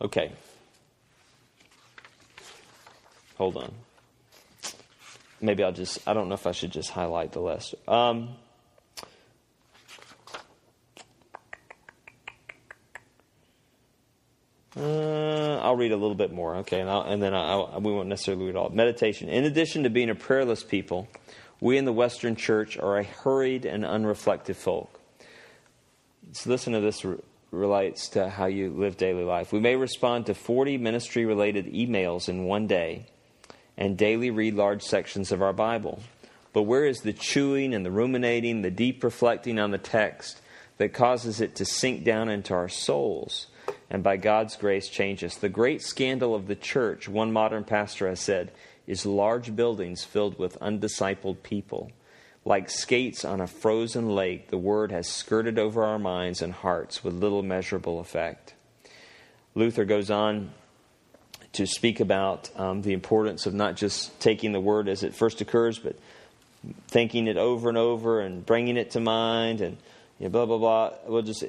[0.00, 0.32] Okay.
[3.37, 3.72] Hold on.
[5.40, 7.74] Maybe I'll just, I don't know if I should just highlight the list.
[7.86, 8.36] Um,
[14.76, 18.46] Uh, I'll read a little bit more, okay, and, and then I'll, we won't necessarily
[18.46, 18.70] read all.
[18.70, 19.28] Meditation.
[19.28, 21.08] In addition to being a prayerless people,
[21.60, 25.00] we in the Western Church are a hurried and unreflective folk.
[26.32, 27.06] So listen to this
[27.52, 29.52] relates to how you live daily life.
[29.52, 33.06] We may respond to 40 ministry related emails in one day
[33.76, 36.00] and daily read large sections of our Bible.
[36.52, 40.40] But where is the chewing and the ruminating, the deep reflecting on the text
[40.78, 43.48] that causes it to sink down into our souls
[43.90, 45.34] and by God's grace change us?
[45.37, 48.52] The great scandal of the church, one modern pastor has said,
[48.87, 51.90] is large buildings filled with undiscipled people.
[52.44, 57.02] Like skates on a frozen lake, the word has skirted over our minds and hearts
[57.02, 58.54] with little measurable effect.
[59.54, 60.52] Luther goes on
[61.54, 65.40] to speak about um, the importance of not just taking the word as it first
[65.40, 65.96] occurs, but
[66.88, 69.76] thinking it over and over and bringing it to mind and
[70.18, 70.92] you know, blah blah blah.
[71.06, 71.44] We'll just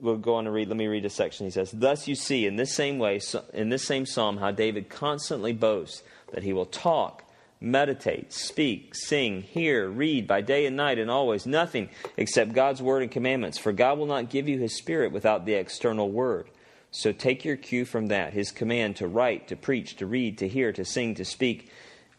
[0.00, 0.68] we'll go on to read.
[0.68, 1.46] Let me read a section.
[1.46, 3.20] He says, Thus you see, in this same way,
[3.52, 7.24] in this same psalm, how David constantly boasts that he will talk,
[7.60, 13.02] meditate, speak, sing, hear, read by day and night and always nothing except God's word
[13.02, 13.58] and commandments.
[13.58, 16.46] For God will not give you his spirit without the external word.
[16.90, 18.32] So take your cue from that.
[18.32, 21.70] His command to write, to preach, to read, to hear, to sing, to speak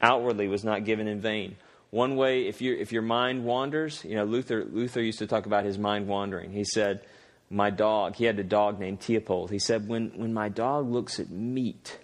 [0.01, 1.57] outwardly was not given in vain.
[1.89, 5.45] One way, if, you if your mind wanders, you know, Luther, Luther used to talk
[5.45, 6.51] about his mind wandering.
[6.51, 7.01] He said,
[7.49, 9.49] My dog, he had a dog named Teopold.
[9.49, 11.99] He said, When, when my dog looks at meat,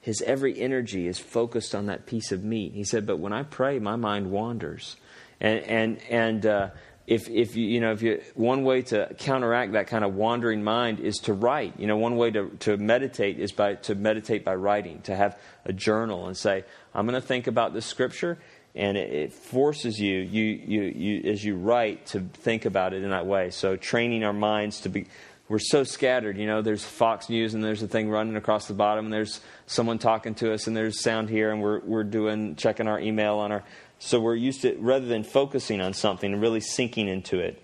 [0.00, 2.72] his every energy is focused on that piece of meat.
[2.72, 4.96] He said, But when I pray, my mind wanders.
[5.40, 6.70] And, and, and uh,
[7.08, 10.62] if, if you, you know, if you, one way to counteract that kind of wandering
[10.62, 11.72] mind is to write.
[11.80, 15.38] You know, one way to, to meditate is by, to meditate by writing, to have
[15.64, 18.36] a journal and say, I'm going to think about this scripture
[18.74, 23.02] and it, it, forces you, you, you, you, as you write, to think about it
[23.02, 23.48] in that way.
[23.50, 25.06] So training our minds to be,
[25.48, 26.36] we're so scattered.
[26.36, 29.40] You know, there's Fox News and there's a thing running across the bottom, and there's
[29.66, 33.36] someone talking to us, and there's sound here, and we're we're doing checking our email
[33.36, 33.64] on our.
[33.98, 37.62] So we're used to rather than focusing on something and really sinking into it.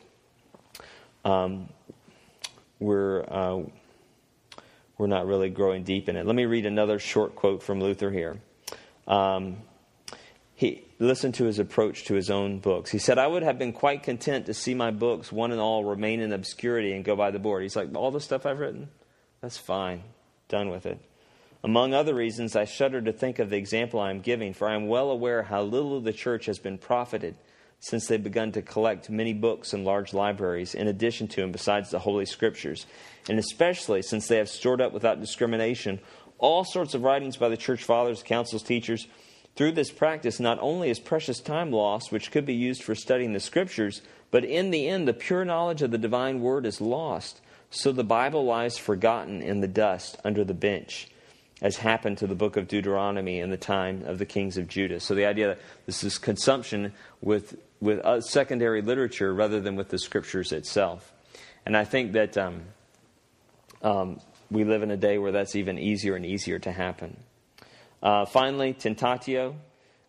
[1.25, 1.69] Um,
[2.81, 3.63] we're uh,
[4.99, 6.27] we're not really growing deep in it.
[6.27, 8.39] Let me read another short quote from Luther here.
[9.07, 9.59] Um,
[10.55, 12.91] he listened to his approach to his own books.
[12.91, 15.85] He said, I would have been quite content to see my books, one and all,
[15.85, 17.63] remain in obscurity and go by the board.
[17.63, 18.89] He's like, All the stuff I've written?
[19.41, 20.05] That's fine.
[20.49, 21.01] Done with it.
[21.65, 24.75] Among other reasons, I shudder to think of the example I am giving, for I
[24.75, 27.37] am well aware how little the church has been profited
[27.81, 31.91] since they've begun to collect many books and large libraries, in addition to and besides
[31.91, 32.85] the Holy Scriptures,
[33.31, 36.01] and especially since they have stored up without discrimination
[36.37, 39.07] all sorts of writings by the church fathers, councils, teachers
[39.57, 43.33] through this practice, not only is precious time lost, which could be used for studying
[43.33, 47.41] the scriptures, but in the end, the pure knowledge of the divine word is lost.
[47.71, 51.09] So the Bible lies forgotten in the dust under the bench,
[51.63, 55.01] as happened to the book of Deuteronomy in the time of the kings of Judah.
[55.01, 59.99] So the idea that this is consumption with, with secondary literature rather than with the
[59.99, 61.13] scriptures itself.
[61.65, 62.63] And I think that um,
[63.83, 67.17] um, we live in a day where that's even easier and easier to happen.
[68.03, 69.55] Uh, finally, tentatio.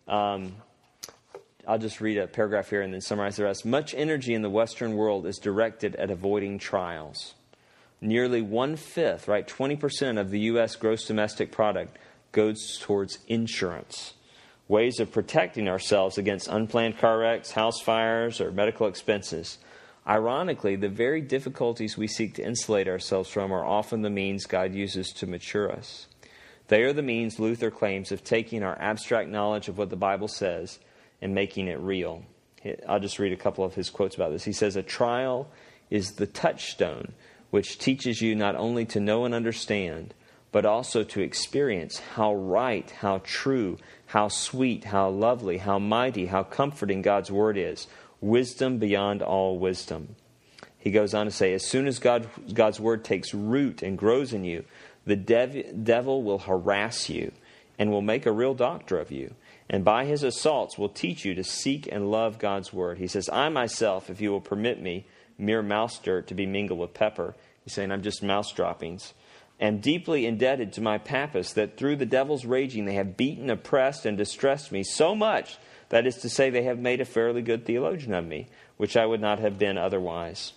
[0.06, 0.56] Um,
[1.66, 3.64] I'll just read a paragraph here and then summarize the rest.
[3.64, 7.34] Much energy in the Western world is directed at avoiding trials.
[8.00, 10.76] Nearly one fifth, right, 20% of the U.S.
[10.76, 11.96] gross domestic product
[12.32, 14.12] goes towards insurance,
[14.68, 19.58] ways of protecting ourselves against unplanned car wrecks, house fires, or medical expenses.
[20.06, 24.74] Ironically, the very difficulties we seek to insulate ourselves from are often the means God
[24.74, 26.06] uses to mature us.
[26.68, 30.28] They are the means, Luther claims, of taking our abstract knowledge of what the Bible
[30.28, 30.78] says
[31.22, 32.22] and making it real.
[32.88, 34.44] I'll just read a couple of his quotes about this.
[34.44, 35.48] He says, A trial
[35.90, 37.12] is the touchstone
[37.50, 40.14] which teaches you not only to know and understand,
[40.52, 46.42] but also to experience how right, how true, how sweet, how lovely, how mighty, how
[46.42, 47.86] comforting God's Word is.
[48.20, 50.16] Wisdom beyond all wisdom.
[50.78, 54.32] He goes on to say, As soon as God, God's Word takes root and grows
[54.32, 54.64] in you,
[55.04, 57.32] the dev- devil will harass you
[57.78, 59.34] and will make a real doctor of you.
[59.68, 62.98] And by his assaults will teach you to seek and love God's word.
[62.98, 65.06] He says, I myself, if you will permit me,
[65.38, 67.34] mere mouse dirt to be mingled with pepper.
[67.64, 69.12] He's saying, I'm just mouse droppings.
[69.60, 74.04] Am deeply indebted to my papists that through the devil's raging they have beaten, oppressed,
[74.04, 75.56] and distressed me so much,
[75.88, 79.06] that is to say, they have made a fairly good theologian of me, which I
[79.06, 80.52] would not have been otherwise.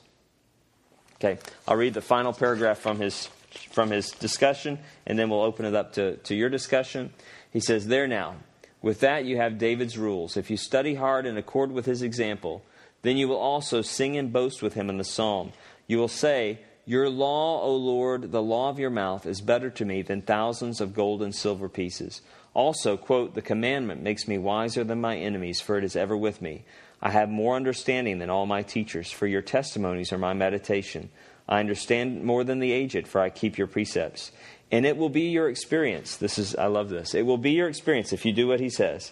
[1.16, 3.30] Okay, I'll read the final paragraph from his
[3.72, 7.12] from his discussion, and then we'll open it up to, to your discussion.
[7.52, 8.36] He says, There now,
[8.82, 10.38] with that you have David's rules.
[10.38, 12.64] If you study hard in accord with his example,
[13.02, 15.52] then you will also sing and boast with him in the psalm.
[15.88, 19.86] You will say, Your law, O Lord, the law of your mouth, is better to
[19.86, 22.22] me than thousands of gold and silver pieces.
[22.54, 26.42] Also, quote, The commandment makes me wiser than my enemies, for it is ever with
[26.42, 26.66] me.
[27.02, 31.10] I have more understanding than all my teachers, for your testimonies are my meditation.
[31.48, 34.32] I understand more than the aged, for I keep your precepts.
[34.72, 36.18] And it will be your experience.
[36.18, 37.16] This is, I love this.
[37.16, 39.12] It will be your experience if you do what he says.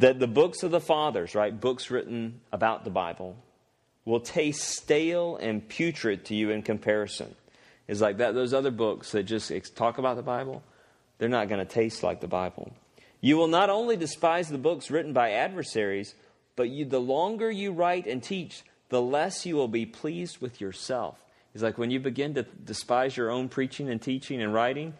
[0.00, 3.36] That the books of the fathers, right, books written about the Bible,
[4.04, 7.34] will taste stale and putrid to you in comparison.
[7.86, 10.62] It's like that, those other books that just talk about the Bible,
[11.18, 12.72] they're not going to taste like the Bible.
[13.20, 16.14] You will not only despise the books written by adversaries,
[16.56, 20.60] but you, the longer you write and teach, the less you will be pleased with
[20.60, 21.18] yourself.
[21.52, 24.94] He's like, when you begin to despise your own preaching and teaching and writing,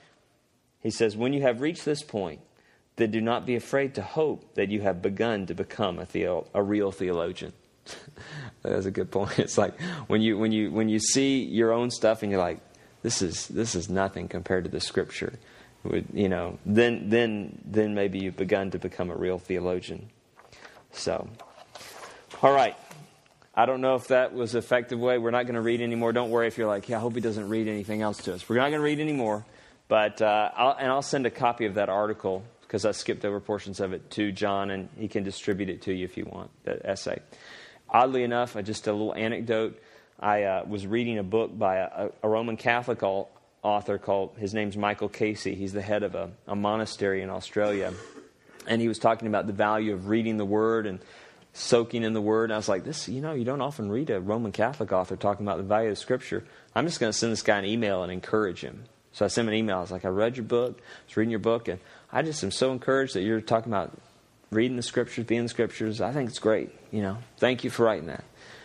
[0.80, 2.40] he says, when you have reached this point,
[2.96, 6.46] then do not be afraid to hope that you have begun to become a, theo-
[6.54, 7.52] a real theologian.
[8.62, 9.38] That's a good point.
[9.38, 12.60] It's like when you when you when you see your own stuff and you're like,
[13.02, 15.34] this is this is nothing compared to the scripture.
[15.82, 16.58] Would you know?
[16.64, 20.08] Then then then maybe you've begun to become a real theologian.
[20.92, 21.28] So,
[22.42, 22.76] all right.
[23.56, 25.18] I don't know if that was effective way.
[25.18, 26.12] We're not going to read anymore.
[26.12, 28.48] Don't worry if you're like, yeah, I hope he doesn't read anything else to us.
[28.48, 29.44] We're not going to read anymore.
[29.86, 32.42] But uh, I'll, and I'll send a copy of that article
[32.74, 35.94] because I skipped over portions of it to John, and he can distribute it to
[35.94, 37.20] you if you want that essay.
[37.88, 39.80] Oddly enough, just a little anecdote.
[40.18, 43.00] I uh, was reading a book by a, a Roman Catholic
[43.62, 45.54] author called his name's Michael Casey.
[45.54, 47.92] He's the head of a, a monastery in Australia,
[48.66, 50.98] and he was talking about the value of reading the Word and
[51.52, 52.50] soaking in the Word.
[52.50, 55.14] And I was like, this, you know, you don't often read a Roman Catholic author
[55.14, 56.42] talking about the value of Scripture.
[56.74, 58.82] I'm just going to send this guy an email and encourage him.
[59.12, 59.76] So I sent him an email.
[59.76, 61.78] I was like, I read your book, I was reading your book, and
[62.14, 63.92] I just am so encouraged that you're talking about
[64.52, 66.00] reading the Scriptures, being the Scriptures.
[66.00, 66.70] I think it's great.
[66.92, 68.22] You know, thank you for writing that.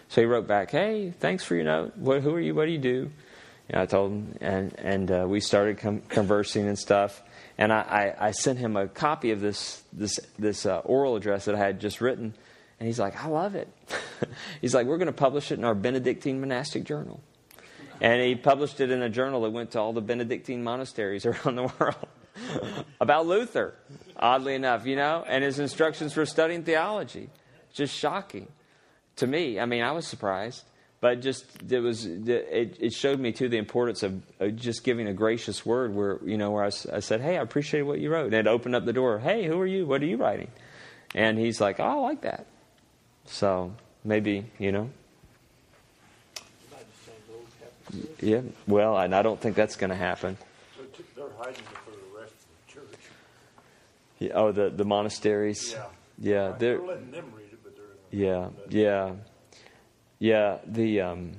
[0.10, 1.98] So he wrote back, Hey, thanks for your note.
[1.98, 2.54] What, who are you?
[2.54, 3.10] What do you do?
[3.70, 7.24] You know, I told him, and and uh, we started com- conversing and stuff.
[7.58, 7.80] And I,
[8.20, 11.58] I, I, sent him a copy of this this this uh, oral address that I
[11.58, 12.36] had just written
[12.80, 13.68] and he's like, I love it.
[14.62, 17.20] he's like, we're going to publish it in our Benedictine monastic journal.
[18.00, 21.56] And he published it in a journal that went to all the Benedictine monasteries around
[21.56, 22.08] the world
[23.02, 23.74] about Luther,
[24.18, 27.30] oddly enough, you know, and his instructions for studying theology.
[27.74, 28.48] Just shocking
[29.18, 29.60] to me.
[29.60, 30.64] I mean, I was surprised,
[31.02, 34.24] but just it was it, it showed me too the importance of
[34.56, 37.84] just giving a gracious word where you know where I, I said, "Hey, I appreciate
[37.84, 39.20] what you wrote," and it opened up the door.
[39.20, 39.86] Hey, who are you?
[39.86, 40.50] What are you writing?
[41.14, 42.46] And he's like, "Oh, I like that."
[43.26, 43.74] So
[44.04, 44.90] maybe, you know.
[48.22, 50.38] Yeah, well, and I don't think that's going to happen.
[51.16, 53.00] They're hiding the rest of the church.
[54.20, 55.74] Yeah, oh, the, the monasteries?
[55.74, 55.86] Yeah.
[56.20, 56.56] Yeah.
[56.58, 57.86] They're, they're letting them read it, but they're.
[58.12, 59.14] Yeah, yeah.
[60.20, 61.02] Yeah, the.
[61.02, 61.32] Um,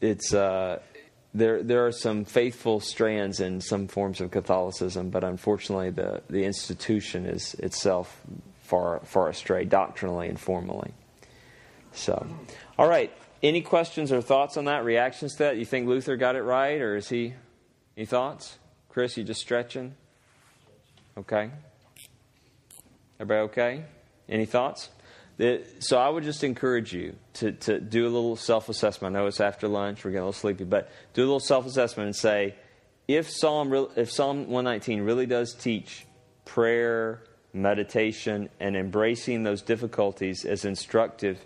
[0.00, 0.78] it's uh,
[1.34, 6.44] there there are some faithful strands in some forms of Catholicism, but unfortunately, the the
[6.44, 8.22] institution is itself
[8.62, 10.92] far far astray doctrinally and formally.
[11.92, 12.24] So,
[12.78, 13.12] all right.
[13.42, 14.84] Any questions or thoughts on that?
[14.84, 15.56] Reactions to that?
[15.56, 17.34] You think Luther got it right, or is he?
[17.96, 19.16] Any thoughts, Chris?
[19.16, 19.94] You just stretching?
[21.16, 21.50] Okay.
[23.18, 23.84] Everybody okay?
[24.28, 24.90] Any thoughts?
[25.78, 29.16] so I would just encourage you to, to do a little self assessment.
[29.16, 31.66] I know it's after lunch, we're getting a little sleepy, but do a little self
[31.66, 32.54] assessment and say,
[33.08, 36.04] if Psalm, if Psalm 119 really does teach
[36.44, 37.22] prayer,
[37.54, 41.42] meditation, and embracing those difficulties as instructive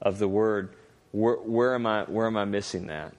[0.00, 0.74] of the word,
[1.14, 3.14] where, where am I where am I missing that?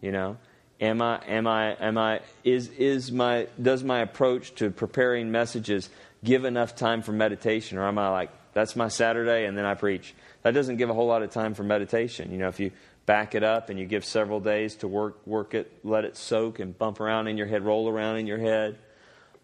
[0.00, 0.36] You know?
[0.80, 5.90] Am I am I am I is is my does my approach to preparing messages
[6.22, 9.74] give enough time for meditation or am I like that's my Saturday, and then I
[9.74, 10.14] preach.
[10.42, 12.32] That doesn't give a whole lot of time for meditation.
[12.32, 12.72] You know, if you
[13.06, 16.58] back it up and you give several days to work work it, let it soak
[16.58, 18.76] and bump around in your head, roll around in your head.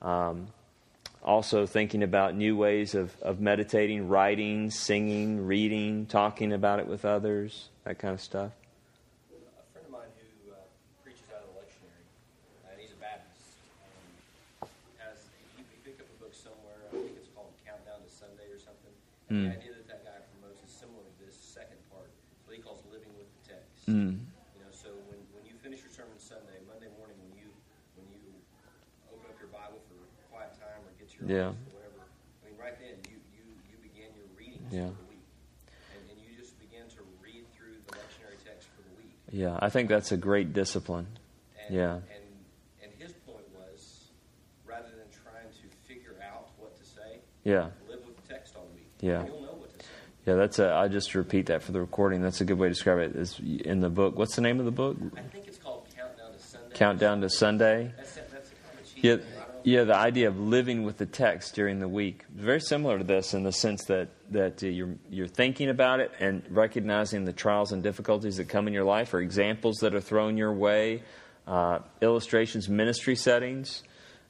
[0.02, 0.48] Um,
[1.22, 7.04] also thinking about new ways of, of meditating, writing, singing, reading, talking about it with
[7.04, 8.52] others, that kind of stuff.
[9.30, 10.56] A friend of mine who uh,
[11.04, 12.04] preaches out of the lectionary,
[12.68, 13.60] and he's a Baptist,
[14.64, 14.68] and
[15.04, 18.48] has, he, he picked up a book somewhere, I think it's called Countdown to Sunday
[18.48, 18.94] or something,
[19.28, 19.44] and mm.
[19.48, 22.12] The idea that that guy promotes is similar to this second part,
[22.44, 23.88] what he calls living with the text.
[23.88, 24.20] Mm.
[24.20, 27.48] You know, so when, when you finish your sermon Sunday, Monday morning, when you
[27.96, 28.20] when you
[29.08, 29.96] open up your Bible for
[30.28, 31.56] quiet time or get your yeah.
[31.56, 34.92] or whatever, I mean, right then you you you begin your reading yeah.
[34.92, 35.24] for the week,
[35.96, 39.16] and, and you just begin to read through the lectionary text for the week.
[39.34, 41.08] Yeah, I think that's a great discipline.
[41.66, 41.94] And, yeah.
[41.94, 42.02] And
[42.84, 44.10] and his point was,
[44.64, 48.68] rather than trying to figure out what to say, yeah live with the text all
[48.74, 48.88] week.
[49.00, 49.24] yeah.
[50.26, 50.72] Yeah, that's a.
[50.72, 52.22] I just repeat that for the recording.
[52.22, 53.14] That's a good way to describe it.
[53.14, 54.16] Is in the book.
[54.16, 54.96] What's the name of the book?
[55.18, 56.76] I think it's called Countdown to Sunday.
[56.76, 57.92] Countdown to Sunday.
[57.94, 59.16] That's, that's kind of yeah,
[59.64, 59.84] yeah.
[59.84, 63.42] The idea of living with the text during the week very similar to this in
[63.42, 67.82] the sense that that uh, you're you're thinking about it and recognizing the trials and
[67.82, 71.02] difficulties that come in your life, or examples that are thrown your way,
[71.46, 73.82] uh, illustrations, ministry settings.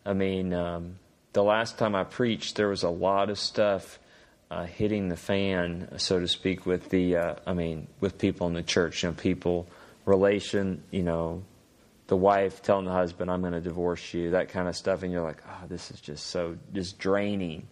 [0.07, 0.99] I mean, um,
[1.33, 3.99] the last time I preached, there was a lot of stuff
[4.51, 8.55] uh, hitting the fan, so to speak, with the, uh, I mean, with people in
[8.55, 9.03] the church.
[9.03, 9.67] You know, people,
[10.05, 11.43] relation, you know,
[12.07, 15.03] the wife telling the husband, I'm going to divorce you, that kind of stuff.
[15.03, 17.67] And you're like, oh, this is just so, just draining,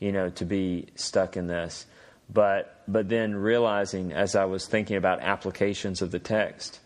[0.00, 1.86] you know, to be stuck in this.
[2.32, 6.80] But, but then realizing as I was thinking about applications of the text,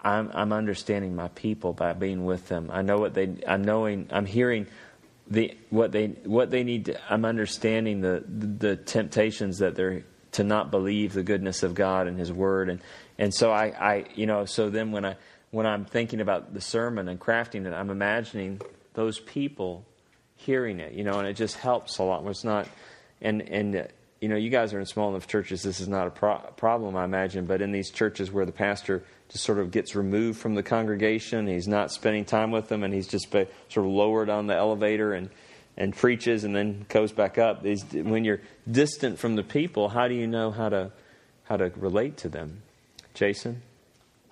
[0.00, 2.70] I'm, I'm understanding my people by being with them.
[2.72, 4.66] I know what they, I'm knowing, I'm hearing
[5.30, 10.44] the what they what they need to, I'm understanding the the temptations that they're to
[10.44, 12.80] not believe the goodness of God and His Word and
[13.16, 15.16] and so I, I you know so then when I
[15.52, 18.60] when I'm thinking about the sermon and crafting it I'm imagining
[18.94, 19.86] those people
[20.40, 22.68] hearing it you know and it just helps a lot it's not
[23.20, 23.84] and and uh,
[24.20, 26.96] you know you guys are in small enough churches this is not a pro- problem
[26.96, 30.54] I imagine but in these churches where the pastor just sort of gets removed from
[30.54, 31.46] the congregation.
[31.46, 35.14] He's not spending time with them, and he's just sort of lowered on the elevator
[35.14, 35.30] and,
[35.76, 37.64] and preaches and then goes back up.
[37.64, 40.90] He's, when you're distant from the people, how do you know how to
[41.44, 42.62] how to relate to them?
[43.14, 43.62] Jason?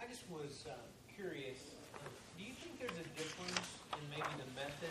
[0.01, 0.73] I just was uh,
[1.17, 1.59] curious.
[1.95, 1.99] Uh,
[2.39, 4.91] do you think there's a difference in maybe the method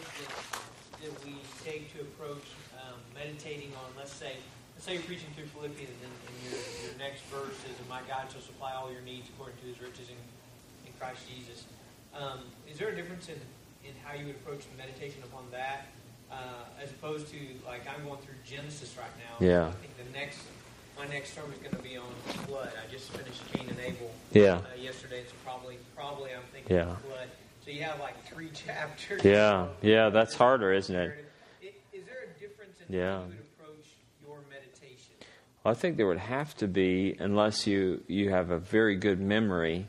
[1.04, 2.44] that, we take to approach
[2.82, 4.34] um, meditating on, let's say,
[4.76, 8.28] let's say you're preaching through Philippians and, and your, your next verse is, my God
[8.32, 10.20] shall supply all your needs according to his riches in,
[10.86, 11.66] in Christ Jesus.
[12.14, 12.40] Um,
[12.70, 13.40] is there a difference in,
[13.86, 15.88] in how you would approach the meditation upon that
[16.32, 19.46] uh, as opposed to, like, I'm going through Genesis right now.
[19.46, 19.68] Yeah.
[19.68, 20.40] I think the next,
[20.98, 22.10] my next sermon is going to be on
[22.48, 22.72] flood.
[22.76, 24.56] I just finished Cain and Abel Yeah.
[24.60, 26.96] uh, yesterday, so probably, probably I'm thinking Yeah.
[27.08, 27.30] flood.
[27.68, 29.22] So you have like three chapters.
[29.26, 31.26] Yeah, yeah, that's harder, isn't it?
[31.92, 33.16] Is there a difference in Yeah.
[33.18, 33.86] how you would approach
[34.26, 35.12] your meditation?
[35.66, 39.20] Well, I think there would have to be, unless you, you have a very good
[39.20, 39.88] memory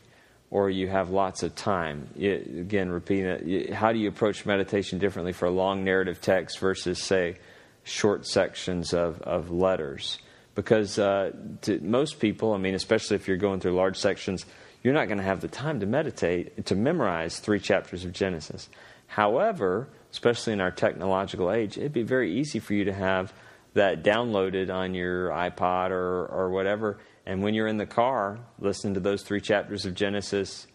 [0.51, 2.09] or you have lots of time.
[2.17, 7.01] Again, repeating it, how do you approach meditation differently for a long narrative text versus,
[7.01, 7.37] say,
[7.85, 10.19] short sections of, of letters?
[10.57, 11.31] Because uh,
[11.63, 14.45] to most people, I mean, especially if you're going through large sections,
[14.83, 18.69] you're not going to have the time to meditate, to memorize three chapters of Genesis.
[19.07, 23.33] However, especially in our technological age, it'd be very easy for you to have
[23.75, 26.99] that downloaded on your iPod or, or whatever.
[27.27, 30.67] And when you're in the car, listen to those three chapters of Genesis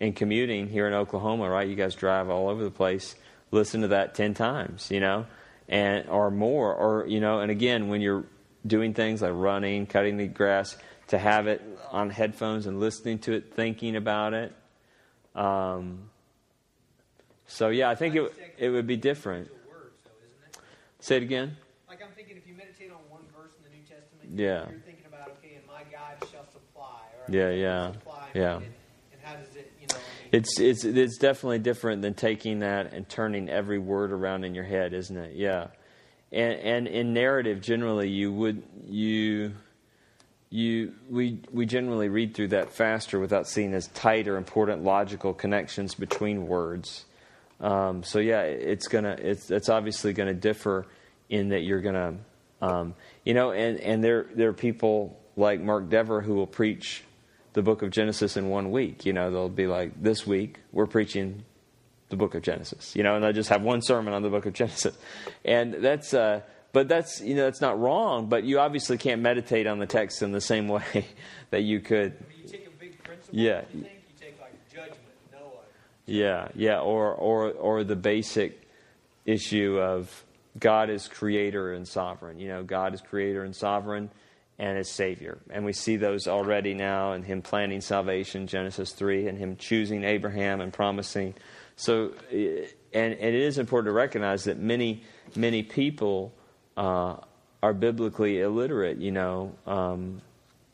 [0.00, 1.68] in commuting here in Oklahoma, right?
[1.68, 3.14] You guys drive all over the place.
[3.50, 5.26] Listen to that 10 times, you know,
[5.68, 6.74] and or more.
[6.74, 8.24] Or, you know, and again, when you're
[8.66, 10.76] doing things like running, cutting the grass,
[11.08, 11.62] to have it
[11.94, 14.52] on headphones and listening to it, thinking about it.
[15.34, 16.10] Um,
[17.46, 19.46] so, yeah, I think it, it would be different.
[19.48, 20.60] To words, though, isn't it?
[21.00, 21.56] Say it again.
[21.88, 24.70] Like I'm thinking, if you meditate on one verse in the New Testament, Yeah.
[24.70, 27.00] you're thinking about okay, and my God shall supply.
[27.28, 28.56] Yeah, yeah, supply, yeah.
[28.56, 28.64] And,
[29.12, 29.96] and how does it, you know?
[29.96, 34.44] I mean, It's it's it's definitely different than taking that and turning every word around
[34.44, 35.36] in your head, isn't it?
[35.36, 35.68] Yeah.
[36.32, 39.54] And and in narrative generally you would you
[40.54, 45.34] you we we generally read through that faster without seeing as tight or important logical
[45.34, 47.06] connections between words.
[47.60, 50.86] Um, so yeah, it's gonna it's it's obviously gonna differ
[51.28, 52.18] in that you're gonna
[52.62, 52.94] um,
[53.24, 57.02] you know and and there there are people like Mark Dever who will preach
[57.54, 59.04] the book of Genesis in one week.
[59.04, 61.44] You know, they'll be like, this week we're preaching
[62.10, 62.94] the book of Genesis.
[62.94, 64.96] You know, and they'll just have one sermon on the book of Genesis,
[65.44, 66.14] and that's.
[66.14, 66.42] Uh,
[66.74, 68.26] but that's you know that's not wrong.
[68.26, 71.06] But you obviously can't meditate on the text in the same way
[71.48, 72.12] that you could.
[72.42, 73.38] You take a big principle.
[73.38, 73.62] Yeah.
[73.72, 74.98] You think you take like judgment,
[75.32, 75.62] Noah.
[76.04, 78.60] Yeah, yeah, or or or the basic
[79.24, 80.24] issue of
[80.58, 82.38] God is creator and sovereign.
[82.40, 84.10] You know, God is creator and sovereign
[84.58, 85.38] and is savior.
[85.50, 90.04] And we see those already now in him planning salvation, Genesis 3, and him choosing
[90.04, 91.34] Abraham and promising.
[91.76, 95.04] So eh, and, and it is important to recognize that many
[95.36, 96.32] many people
[96.76, 97.16] uh,
[97.62, 99.54] are biblically illiterate, you know.
[99.66, 100.20] Um,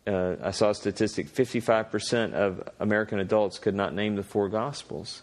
[0.06, 5.22] uh, I saw a statistic 55% of American adults could not name the four Gospels.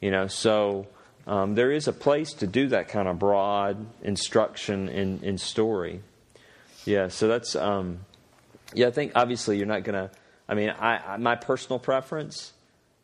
[0.00, 0.86] You know, so
[1.26, 6.00] um, there is a place to do that kind of broad instruction in, in story.
[6.84, 8.00] Yeah, so that's, um,
[8.74, 10.10] yeah, I think obviously you're not to,
[10.48, 12.52] I mean, I, I, my personal preference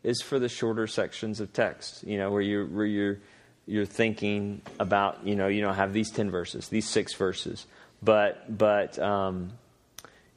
[0.02, 3.18] is for the shorter sections of text, you know, where you're, where you're,
[3.66, 7.66] you're thinking about, you know, you don't have these 10 verses, these six verses.
[8.02, 9.52] But, but, um,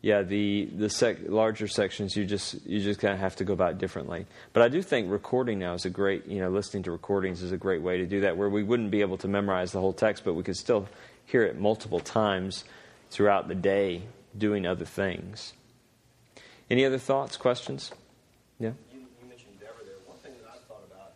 [0.02, 3.54] yeah, the the sec- larger sections you just you just kind of have to go
[3.54, 4.26] about differently.
[4.54, 7.52] But I do think recording now is a great you know listening to recordings is
[7.52, 9.94] a great way to do that, where we wouldn't be able to memorize the whole
[9.94, 10.88] text, but we could still
[11.26, 12.64] hear it multiple times
[13.10, 14.04] throughout the day
[14.38, 15.54] doing other things.
[16.70, 17.92] Any other thoughts, questions?
[18.60, 18.72] Yeah.
[18.94, 19.96] You, you mentioned Dever there.
[20.06, 21.14] One thing that I've thought about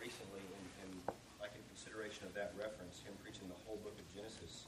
[0.00, 4.06] recently, and, and like in consideration of that reference, him preaching the whole book of
[4.14, 4.64] Genesis,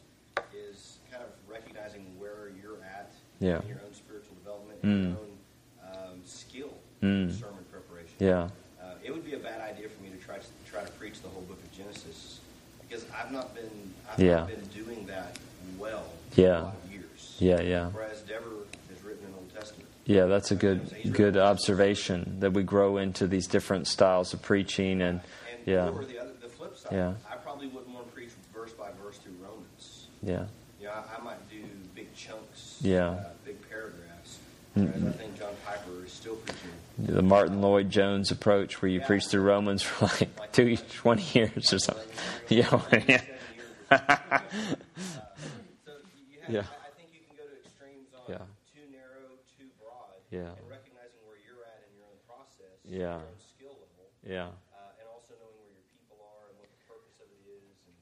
[0.52, 3.12] is kind of recognizing where you're at
[3.42, 3.60] Yeah.
[3.62, 5.02] in your own spiritual development Mm.
[5.10, 6.72] your own um, skill
[7.02, 7.28] Mm.
[7.28, 8.14] in sermon preparation.
[8.20, 8.48] Yeah.
[8.80, 11.20] Uh, it would be a bad idea for me to try to try to preach
[11.22, 12.40] the whole book of Genesis
[12.88, 14.36] because I've not been I've Yeah.
[14.36, 15.36] not been doing that
[15.78, 16.04] well
[16.36, 16.44] Yeah.
[16.58, 17.36] for a lot of years.
[17.38, 17.90] Yeah, yeah.
[17.90, 18.50] Whereas Dever
[18.90, 19.88] has written an Old Testament.
[20.04, 20.80] Yeah, that's a good
[21.12, 25.90] good observation that we grow into these different styles of preaching and And yeah.
[25.90, 27.14] the other, the flip side, Yeah.
[27.30, 30.08] I probably wouldn't want to preach verse by verse through Romans.
[30.22, 30.46] Yeah.
[30.80, 31.62] Yeah, I, I might do
[31.94, 32.61] big chunks.
[32.82, 33.08] Yeah.
[33.10, 34.38] Uh, big paragraphs.
[34.76, 35.08] Mm-hmm.
[35.08, 36.70] I think John Piper is still preaching.
[36.98, 39.06] The Martyn Lloyd-Jones approach, where you Yeah.
[39.06, 42.08] preach through Romans for like two, 20 years or something.
[42.48, 42.68] Yeah.
[43.08, 43.22] yeah.
[45.84, 45.92] So
[46.28, 46.64] you have, Yeah.
[46.66, 48.44] I I think you can go to extremes on Yeah.
[48.74, 50.52] too narrow, too broad, Yeah.
[50.58, 53.20] and recognizing where you're at in your own process, Yeah.
[53.20, 54.48] your own skill level, Yeah.
[54.74, 57.76] uh, and also knowing where your people are and what the purpose of it is.
[57.88, 57.96] And,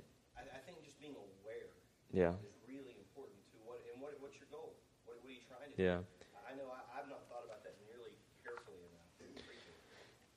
[0.00, 0.04] and
[0.36, 1.68] I, I think just being aware
[2.12, 2.32] Yeah.
[2.40, 4.72] is really important to what and what what's your goal?
[5.04, 5.98] What, what are you trying to Yeah.
[6.48, 8.10] I know I, I've not thought about that nearly
[8.44, 9.44] carefully enough.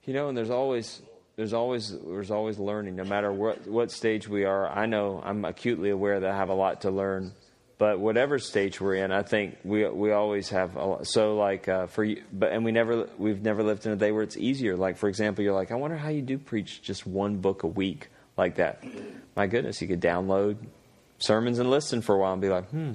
[0.05, 1.01] You know, and there's always
[1.35, 4.69] there's always there's always learning, no matter what what stage we are.
[4.69, 7.33] I know I'm acutely aware that I have a lot to learn,
[7.77, 11.07] but whatever stage we're in, I think we we always have a lot.
[11.07, 14.11] So like uh, for you, but and we never we've never lived in a day
[14.11, 14.77] where it's easier.
[14.77, 17.67] Like for example, you're like, I wonder how you do preach just one book a
[17.67, 18.07] week
[18.37, 18.83] like that.
[19.35, 20.57] My goodness, you could download
[21.19, 22.93] sermons and listen for a while and be like, hmm,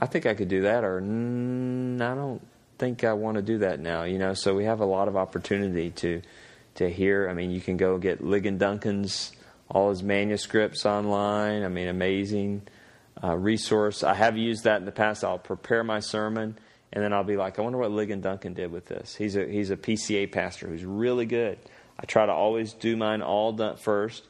[0.00, 2.40] I think I could do that, or I don't
[2.78, 4.02] think I want to do that now.
[4.02, 6.22] You know, so we have a lot of opportunity to
[6.76, 7.28] to hear.
[7.28, 9.32] I mean, you can go get Ligon Duncan's
[9.70, 11.62] all his manuscripts online.
[11.62, 12.62] I mean, amazing
[13.22, 14.02] uh, resource.
[14.02, 15.24] I have used that in the past.
[15.24, 16.58] I'll prepare my sermon,
[16.92, 19.14] and then I'll be like, I wonder what Ligon Duncan did with this.
[19.14, 21.58] He's a he's a PCA pastor who's really good.
[21.98, 24.24] I try to always do mine all done first,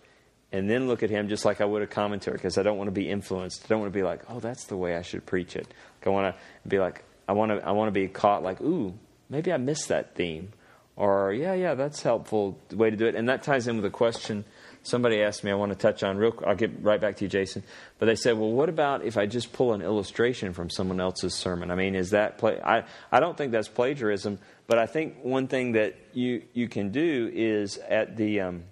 [0.54, 2.86] and then look at him just like I would a commentary because I don't want
[2.86, 3.64] to be influenced.
[3.64, 5.66] I don't want to be like, oh, that's the way I should preach it.
[6.06, 8.94] I want to be like, I want to I want to be caught like, ooh,
[9.28, 10.52] maybe I missed that theme,
[10.94, 13.16] or yeah, yeah, that's helpful way to do it.
[13.16, 14.44] And that ties in with a question
[14.84, 15.50] somebody asked me.
[15.50, 16.38] I want to touch on real.
[16.46, 17.64] I'll get right back to you, Jason.
[17.98, 21.34] But they said, well, what about if I just pull an illustration from someone else's
[21.34, 21.72] sermon?
[21.72, 22.60] I mean, is that play?
[22.62, 24.38] I I don't think that's plagiarism,
[24.68, 28.64] but I think one thing that you you can do is at the um,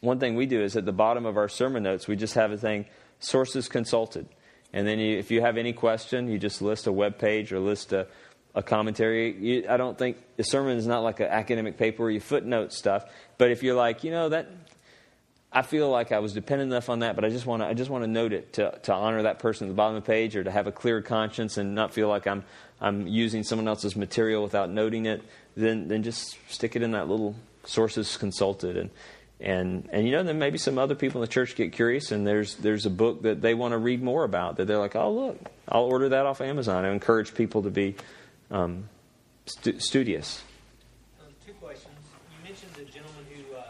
[0.00, 2.52] one thing we do is at the bottom of our sermon notes, we just have
[2.52, 2.86] a thing,
[3.20, 4.28] sources consulted.
[4.72, 7.58] And then you, if you have any question, you just list a web page or
[7.58, 8.06] list a,
[8.54, 9.34] a commentary.
[9.34, 12.72] You, I don't think the sermon is not like an academic paper where you footnote
[12.72, 13.04] stuff.
[13.38, 14.48] But if you're like, you know, that
[15.50, 17.74] I feel like I was dependent enough on that, but I just want to I
[17.74, 20.06] just want to note it to, to honor that person at the bottom of the
[20.06, 22.44] page or to have a clear conscience and not feel like I'm
[22.80, 25.22] I'm using someone else's material without noting it,
[25.56, 27.34] then then just stick it in that little
[27.64, 28.90] sources consulted and
[29.40, 32.26] and and you know then maybe some other people in the church get curious and
[32.26, 35.12] there's there's a book that they want to read more about that they're like oh
[35.12, 36.84] look I'll order that off Amazon.
[36.86, 37.94] I encourage people to be
[38.50, 38.88] um,
[39.44, 40.42] stu- studious.
[41.20, 41.92] Um, two questions.
[42.32, 43.62] You mentioned the gentleman who uh,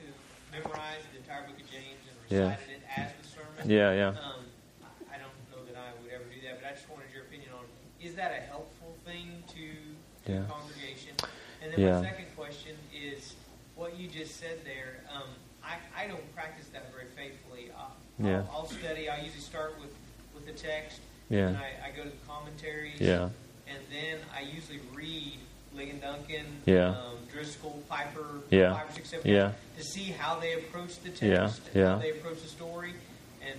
[0.00, 0.08] who
[0.56, 2.48] memorized the entire book of James and Yeah.
[2.48, 3.68] recited it as the sermon.
[3.70, 4.08] Yeah, yeah.
[4.08, 4.40] Um,
[4.82, 7.24] I I don't know that I would ever do that, but I just wanted your
[7.28, 7.64] opinion on
[8.00, 10.40] is that a helpful thing to, to Yeah.
[10.40, 11.12] the congregation?
[11.60, 12.00] And then Yeah.
[12.00, 13.34] my second question is
[13.76, 15.04] what you just said there.
[15.12, 15.28] Um,
[15.62, 17.68] I, I don't practice that very faithfully.
[17.76, 18.42] Uh, Yeah.
[18.52, 19.08] I'll, I'll study.
[19.08, 19.90] I usually start with,
[20.34, 21.00] with the text.
[21.30, 21.48] Yeah.
[21.48, 23.00] And I, I go to the commentaries.
[23.00, 23.28] Yeah.
[23.68, 25.38] And then I usually read
[25.76, 26.88] Ligon Duncan, Yeah.
[26.90, 28.74] um, Driscoll, Piper, Yeah.
[28.74, 29.52] five or six seven Yeah.
[29.76, 31.50] to see how they approach the text, Yeah,
[31.80, 31.88] yeah.
[31.90, 32.94] how they approach the story,
[33.42, 33.58] and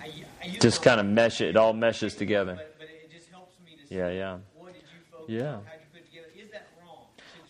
[0.00, 0.12] I,
[0.42, 1.48] I Just kind of mesh it.
[1.48, 2.54] It all meshes together.
[2.54, 4.38] But, but it just helps me to see Yeah, yeah.
[4.56, 5.40] what did you focus Yeah.
[5.54, 6.28] on, how did you put it together.
[6.46, 6.98] Is that wrong?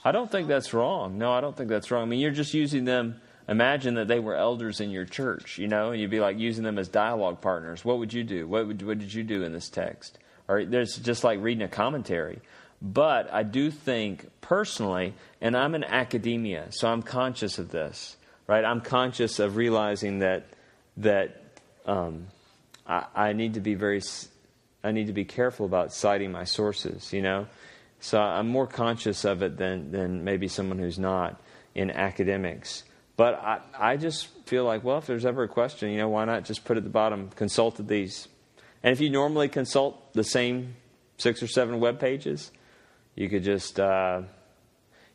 [0.04, 1.18] I don't think that's wrong.
[1.18, 2.02] No, I don't think that's wrong.
[2.02, 3.20] I mean, you're just using them.
[3.52, 6.64] Imagine that they were elders in your church, you know, and you'd be like using
[6.64, 7.84] them as dialogue partners.
[7.84, 8.46] What would you do?
[8.46, 10.18] What, would, what did you do in this text?
[10.48, 12.40] Or there's just like reading a commentary.
[12.80, 18.64] But I do think personally, and I'm in academia, so I'm conscious of this, right?
[18.64, 20.46] I'm conscious of realizing that
[20.96, 21.42] that
[21.84, 22.28] um,
[22.86, 24.00] I, I need to be very,
[24.82, 27.48] I need to be careful about citing my sources, you know.
[28.00, 31.38] So I'm more conscious of it than than maybe someone who's not
[31.74, 32.84] in academics.
[33.22, 36.24] But I, I just feel like, well, if there's ever a question, you know, why
[36.24, 38.26] not just put at the bottom, consulted these.
[38.82, 40.74] And if you normally consult the same
[41.18, 42.50] six or seven web pages,
[43.14, 44.22] you could just, uh,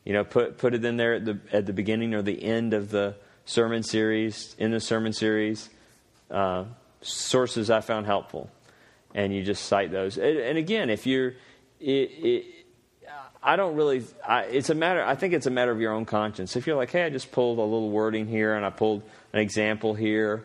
[0.05, 2.73] you know, put put it in there at the at the beginning or the end
[2.73, 4.55] of the sermon series.
[4.57, 5.69] In the sermon series,
[6.31, 6.63] uh,
[7.01, 8.49] sources I found helpful,
[9.15, 10.17] and you just cite those.
[10.17, 11.33] And, and again, if you're,
[11.81, 12.45] it, it,
[13.41, 14.03] I don't really.
[14.27, 15.03] I, it's a matter.
[15.03, 16.55] I think it's a matter of your own conscience.
[16.55, 19.39] If you're like, hey, I just pulled a little wording here and I pulled an
[19.39, 20.43] example here,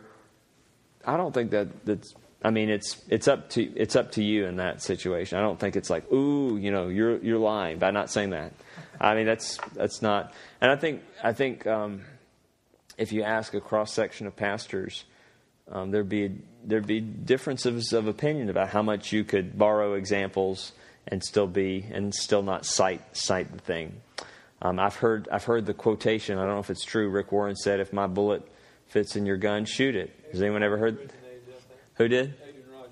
[1.05, 2.15] I don't think that that's.
[2.45, 5.37] I mean, it's it's up to it's up to you in that situation.
[5.37, 8.53] I don't think it's like, ooh, you know, you're you're lying by not saying that.
[8.99, 10.33] I mean, that's that's not.
[10.61, 12.03] And I think I think um,
[12.97, 15.05] if you ask a cross section of pastors,
[15.71, 16.31] um, there'd be
[16.63, 20.73] there'd be differences of opinion about how much you could borrow examples
[21.07, 24.01] and still be and still not cite cite the thing.
[24.61, 26.37] Um, I've heard I've heard the quotation.
[26.37, 27.09] I don't know if it's true.
[27.09, 28.47] Rick Warren said, "If my bullet
[28.87, 30.11] fits in your gun, shoot it.
[30.31, 31.11] Has anyone ever heard?
[31.95, 32.35] Who did?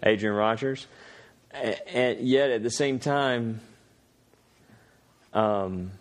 [0.03, 0.87] Adrian Rogers.
[1.51, 3.61] And yet, at the same time,
[5.33, 5.91] um,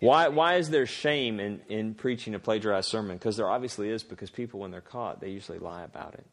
[0.00, 3.16] why why is there shame in, in preaching a plagiarized sermon?
[3.16, 4.02] Because there obviously is.
[4.02, 6.24] Because people, when they're caught, they usually lie about it,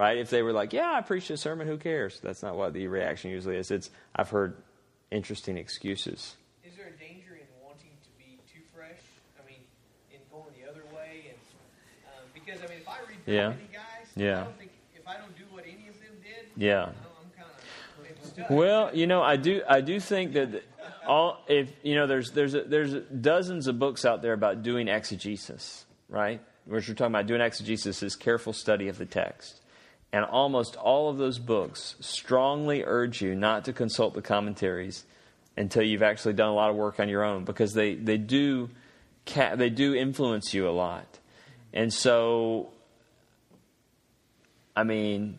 [0.00, 0.16] right?
[0.18, 2.18] If they were like, "Yeah, I preached a sermon," who cares?
[2.20, 3.70] That's not what the reaction usually is.
[3.70, 4.56] It's I've heard
[5.10, 6.36] interesting excuses.
[6.64, 8.98] Is there a danger in wanting to be too fresh?
[9.38, 9.60] I mean,
[10.10, 11.38] in going the other way, and
[12.08, 13.48] um, because I mean, if I read Yeah.
[13.50, 14.40] many guys, Yeah.
[14.40, 16.82] I don't think if I don't do what any of them did, Yeah.
[16.82, 18.56] I don't, I'm kind of.
[18.56, 20.62] Well, you know, I do I do think that
[21.06, 24.88] all if you know there's there's a, there's dozens of books out there about doing
[24.88, 26.40] exegesis, right?
[26.64, 29.59] What you're talking about doing exegesis is careful study of the text.
[30.12, 35.04] And almost all of those books strongly urge you not to consult the commentaries
[35.56, 38.70] until you've actually done a lot of work on your own because they, they do
[39.26, 41.18] ca- they do influence you a lot.
[41.72, 42.70] And so
[44.74, 45.38] I mean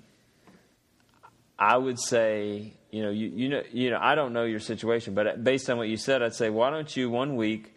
[1.62, 5.14] I would say, you know, you, you know, you know, I don't know your situation,
[5.14, 7.72] but based on what you said, I'd say, why don't you one week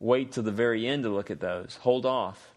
[0.00, 2.50] wait till the very end to look at those, hold off,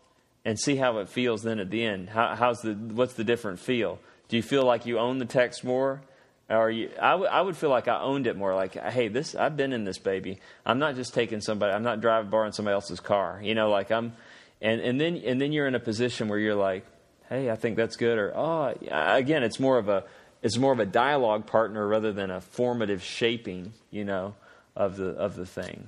[0.45, 2.09] and see how it feels then at the end.
[2.09, 3.99] How, how's the what's the different feel?
[4.29, 6.01] Do you feel like you own the text more?
[6.49, 8.53] Or you, I, w- I would feel like I owned it more.
[8.53, 10.39] Like, hey, this I've been in this baby.
[10.65, 11.73] I'm not just taking somebody.
[11.73, 13.39] I'm not driving borrowing somebody else's car.
[13.41, 14.13] You know, like I'm,
[14.61, 16.85] and and then and then you're in a position where you're like,
[17.29, 18.17] hey, I think that's good.
[18.17, 20.03] Or oh, again, it's more of a
[20.41, 23.73] it's more of a dialogue partner rather than a formative shaping.
[23.89, 24.35] You know,
[24.75, 25.87] of the of the thing.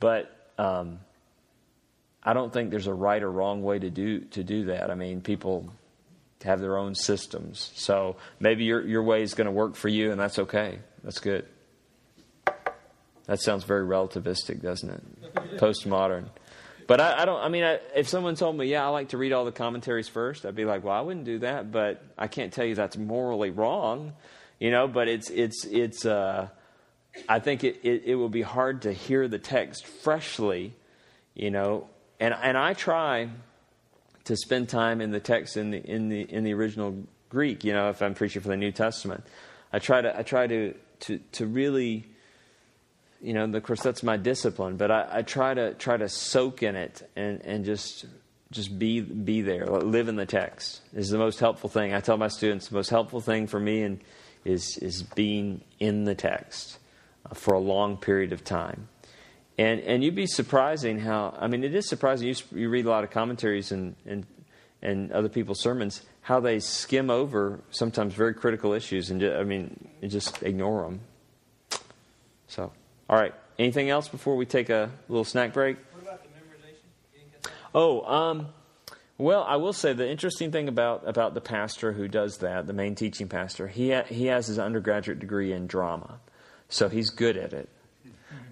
[0.00, 0.98] But um,
[2.22, 4.90] I don't think there's a right or wrong way to do to do that.
[4.90, 5.70] I mean, people
[6.44, 10.10] have their own systems, so maybe your your way is going to work for you,
[10.10, 10.78] and that's okay.
[11.02, 11.46] That's good.
[13.26, 15.58] That sounds very relativistic, doesn't it?
[15.58, 16.26] Postmodern.
[16.90, 17.40] But I, I don't.
[17.40, 20.08] I mean, I, if someone told me, "Yeah, I like to read all the commentaries
[20.08, 22.96] first, I'd be like, "Well, I wouldn't do that." But I can't tell you that's
[22.96, 24.14] morally wrong,
[24.58, 24.88] you know.
[24.88, 26.04] But it's it's it's.
[26.04, 26.48] Uh,
[27.28, 30.74] I think it, it, it will be hard to hear the text freshly,
[31.34, 31.88] you know.
[32.20, 33.30] And and I try
[34.24, 37.64] to spend time in the text in the in the in the original Greek.
[37.64, 39.24] You know, if I'm preaching for the New Testament,
[39.72, 42.04] I try to I try to to to really,
[43.22, 44.76] you know, of course that's my discipline.
[44.76, 48.04] But I, I try to try to soak in it and and just
[48.50, 51.94] just be be there, live in the text is the most helpful thing.
[51.94, 54.00] I tell my students the most helpful thing for me and
[54.44, 56.78] is is being in the text
[57.24, 58.88] uh, for a long period of time.
[59.60, 62.88] And and you'd be surprising how I mean it is surprising you you read a
[62.88, 64.26] lot of commentaries and and
[64.80, 69.44] and other people's sermons how they skim over sometimes very critical issues and ju- I
[69.44, 71.00] mean and just ignore them.
[72.48, 72.72] So
[73.10, 75.76] all right, anything else before we take a little snack break?
[75.92, 76.86] What about the memorization?
[77.12, 77.52] You didn't get that?
[77.74, 78.46] Oh, um,
[79.18, 82.72] well, I will say the interesting thing about, about the pastor who does that, the
[82.72, 86.20] main teaching pastor, he ha- he has his undergraduate degree in drama,
[86.70, 87.68] so he's good at it.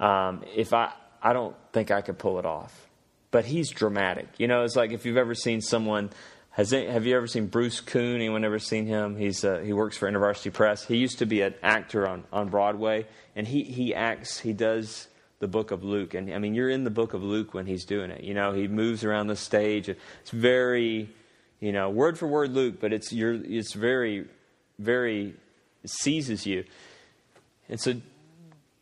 [0.01, 0.93] Um, if I
[1.23, 2.89] I don't think I could pull it off,
[3.31, 4.29] but he's dramatic.
[4.39, 6.11] You know, it's like if you've ever seen someone.
[6.51, 8.17] Has have you ever seen Bruce Kuhn?
[8.17, 9.17] Anyone ever seen him?
[9.17, 10.85] He's uh, he works for InterVarsity Press.
[10.85, 14.41] He used to be an actor on, on Broadway, and he he acts.
[14.41, 15.07] He does
[15.39, 16.15] the book of Luke.
[16.15, 18.25] And I mean, you're in the book of Luke when he's doing it.
[18.25, 19.89] You know, he moves around the stage.
[19.89, 21.09] It's very,
[21.61, 24.27] you know, word for word Luke, but it's you're, it's very,
[24.79, 25.35] very
[25.85, 26.65] it seizes you.
[27.69, 27.95] And so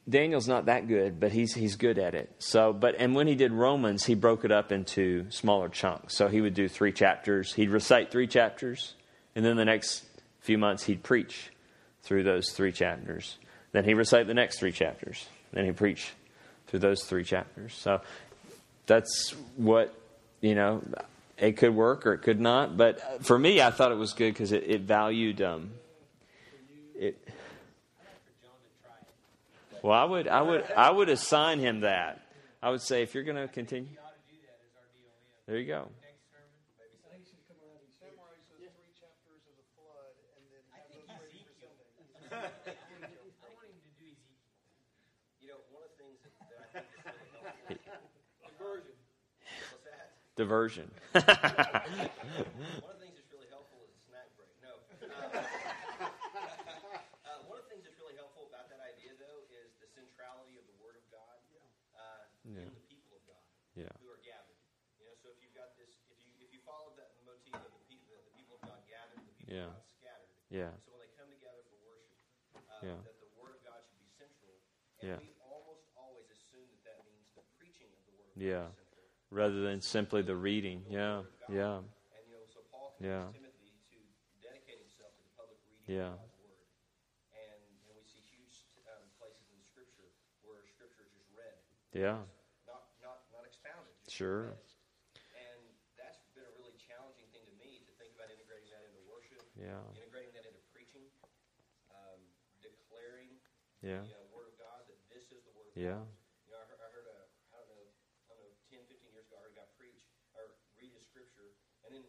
[0.08, 2.30] Daniel's not that good, but he's he's good at it.
[2.38, 6.14] So, but and when he did Romans, he broke it up into smaller chunks.
[6.14, 7.52] So he would do three chapters.
[7.52, 8.94] He'd recite three chapters,
[9.34, 10.04] and then the next
[10.40, 11.50] few months he'd preach
[12.02, 13.36] through those three chapters.
[13.72, 15.26] Then he'd recite the next three chapters.
[15.52, 16.12] Then he'd preach
[16.68, 17.74] through those three chapters.
[17.74, 18.00] So
[18.86, 19.92] that's what
[20.40, 20.82] you know.
[21.36, 22.78] It could work or it could not.
[22.78, 25.72] But for me, I thought it was good because it, it valued um,
[26.94, 27.18] it.
[29.82, 32.20] Well, I would, I would, I would assign him that.
[32.62, 34.72] I would say if you're going to continue, there You ought to do that as
[34.74, 35.12] our DOM.
[35.46, 35.86] there you go.
[36.02, 36.50] Next sermon.
[37.06, 40.42] I think you should come around and memorize those three chapters of the flood and
[40.50, 41.86] then have those ready for Sunday.
[42.32, 44.42] I want him to do Ezekiel.
[45.38, 47.06] You know, one of the things that, that I think is
[47.62, 48.20] really helpful.
[48.42, 48.96] Conversion.
[49.70, 50.08] What's that?
[50.34, 50.88] Diversion.
[51.14, 54.50] One of the things that's really helpful is a snack break.
[54.64, 54.74] No.
[55.06, 55.38] Uh,
[57.30, 60.58] uh, one of the things that's really helpful about that idea, though, is the centrality
[60.60, 61.38] of the Word of God
[61.96, 62.66] uh, Yeah.
[62.68, 63.40] in the people of God
[63.78, 63.92] Yeah.
[64.02, 64.58] who are gathered.
[65.00, 67.70] You know, so if you've got this, if you if you follow that motif of
[67.72, 69.72] the people, the, the people of God gathered, the people Yeah.
[69.72, 70.35] of God scattered.
[70.50, 70.70] Yeah.
[70.86, 72.14] So when they come together for worship,
[72.54, 73.00] uh, Yeah.
[73.02, 74.54] that the Word of God should be central.
[75.02, 75.18] And Yeah.
[75.20, 78.70] we almost always assume that that means the preaching of the Word of Yeah.
[78.70, 78.86] God
[79.30, 80.86] rather than simply the reading.
[80.88, 83.30] Yeah, yeah, And you know, so Paul Yeah.
[83.32, 83.98] Timothy to
[84.40, 86.14] dedicate himself to the public reading Yeah.
[86.14, 86.66] of God's word.
[87.34, 91.58] And, and we see huge um, places in Scripture where Scripture is just read,
[91.92, 92.24] yeah,
[92.66, 93.92] not not not expounded.
[94.04, 94.54] Just Sure.
[94.54, 94.58] read.
[95.34, 99.02] And that's been a really challenging thing to me to think about integrating that into
[99.10, 101.10] worship, yeah, integrating that into preaching,
[101.90, 102.20] um,
[102.62, 103.40] declaring
[103.86, 106.10] yeah, the uh, Word of God that this is the Word of yeah, God.
[106.46, 107.18] You know, I heard, I heard a,
[107.54, 107.86] I don't know,
[108.26, 110.02] I don't know, 10, 15 years ago, I heard a guy preach
[110.34, 111.54] or read a scripture,
[111.86, 112.04] and then,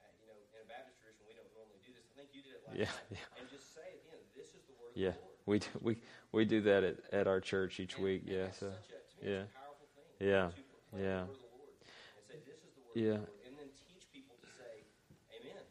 [0.00, 2.08] uh, you know, in a Baptist tradition, we don't normally do this.
[2.08, 3.20] I think you did it last Yeah, night.
[3.20, 3.38] yeah.
[3.38, 5.12] And just say at the end, this is the word yeah.
[5.12, 5.36] of the Lord.
[5.48, 5.92] We do, we
[6.32, 8.24] we do that at, at our church each And- week.
[8.28, 9.44] and Yeah, so such a, to me, yeah.
[9.44, 10.08] it's a powerful thing.
[10.20, 10.60] Yeah, To
[10.96, 11.24] yeah.
[11.24, 11.72] the word of the Lord
[12.16, 13.20] and say, this is the word Yeah.
[13.20, 13.46] of the Lord.
[13.48, 14.84] And then teach people to say,
[15.32, 15.64] amen.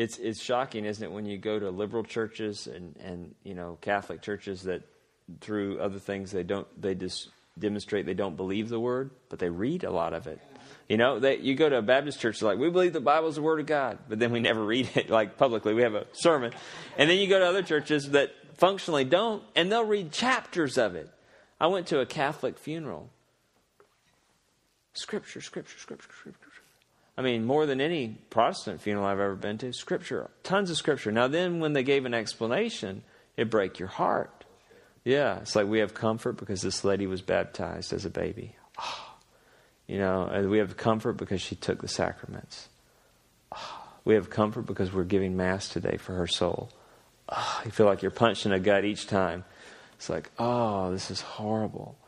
[0.00, 3.76] It's it's shocking, isn't it, when you go to liberal churches and and you know
[3.80, 4.82] Catholic churches that
[5.40, 7.28] through other things they don't they just
[7.58, 10.40] demonstrate they don't believe the word, but they read a lot of it.
[10.88, 13.36] You know, they, you go to a Baptist church, like, we believe the Bible is
[13.36, 15.72] the Word of God, but then we never read it like publicly.
[15.72, 16.52] We have a sermon.
[16.96, 20.96] And then you go to other churches that functionally don't, and they'll read chapters of
[20.96, 21.08] it.
[21.60, 23.10] I went to a Catholic funeral.
[24.94, 26.49] Scripture, scripture, scripture, scripture.
[27.20, 31.12] I mean, more than any Protestant funeral I've ever been to, scripture, tons of scripture.
[31.12, 33.02] Now, then when they gave an explanation,
[33.36, 34.46] it break your heart.
[35.04, 38.56] Yeah, it's like we have comfort because this lady was baptized as a baby.
[38.78, 39.16] Ah,
[39.86, 42.70] you know, we have comfort because she took the sacraments.
[43.52, 46.70] Ah, we have comfort because we're giving mass today for her soul.
[47.28, 49.44] Ah, you feel like you're punched in the gut each time.
[49.96, 51.98] It's like, oh, this is horrible.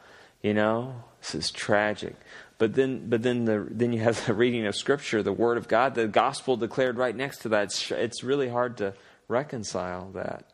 [0.42, 2.16] You know, this is tragic.
[2.62, 5.66] But then, but then the then you have the reading of Scripture, the Word of
[5.66, 7.74] God, the gospel declared right next to that.
[7.74, 8.94] It's, it's really hard to
[9.26, 10.46] reconcile that.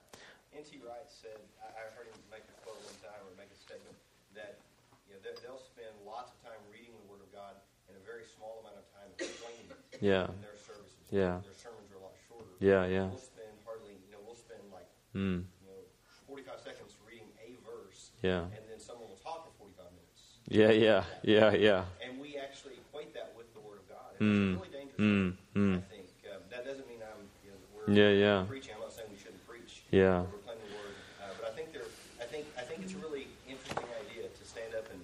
[0.56, 0.80] N.T.
[0.80, 3.92] Wright said, I, heard him make a quote one time or make a statement
[4.32, 4.56] that
[5.04, 7.60] you know, they, they'll spend lots of time reading the Word of God
[7.92, 10.32] and a very small amount of time explaining it Yeah.
[10.32, 11.12] in their services.
[11.12, 11.44] Yeah.
[11.44, 12.48] Their sermons are a lot shorter.
[12.56, 13.12] Yeah, yeah.
[13.12, 15.84] We'll spend hardly, you know, we'll spend like, Mm, you know,
[16.24, 18.16] 45 seconds reading a verse.
[18.24, 18.48] Yeah.
[18.48, 20.37] And then someone will talk for 45 minutes.
[20.48, 21.84] Yeah, yeah, yeah, yeah.
[22.04, 24.18] And we actually equate that with the Word of God.
[24.20, 25.76] Mm, it's a really dangerous mm, mm.
[25.78, 26.06] I think.
[26.32, 28.44] Um, that doesn't mean I'm, you know, we're Yeah, yeah.
[28.48, 28.72] preaching.
[28.76, 29.82] I'm not saying we shouldn't preach.
[29.90, 30.20] Yeah.
[30.20, 30.94] We're the Word.
[31.20, 31.82] Uh, but I think there,
[32.20, 35.00] I think, I think it's a really interesting idea to stand up and,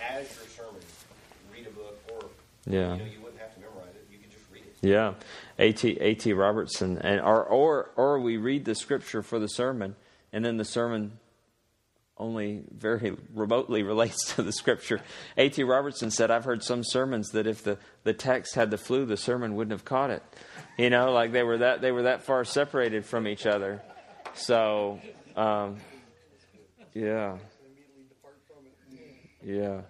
[0.00, 0.80] as your sermon,
[1.52, 2.28] read a book, or
[2.66, 2.92] Yeah.
[2.94, 4.06] you know, you wouldn't have to memorize it.
[4.10, 4.76] You could just read it.
[4.86, 5.14] Yeah,
[5.58, 5.98] A.T.
[6.00, 6.32] A.T.
[6.32, 9.96] Robertson, and or, or or we read the scripture for the sermon,
[10.32, 11.18] and then the sermon
[12.22, 15.00] only very remotely relates to the scripture.
[15.36, 15.62] A.T.
[15.64, 19.16] Robertson said, "I've heard some sermons that if the, the text had the flu, the
[19.16, 20.22] sermon wouldn't have caught it.
[20.78, 23.82] You know, like they were that they were that far separated from each other.
[24.34, 25.00] So,
[25.36, 25.78] um,
[26.94, 27.38] yeah,
[29.44, 29.82] yeah."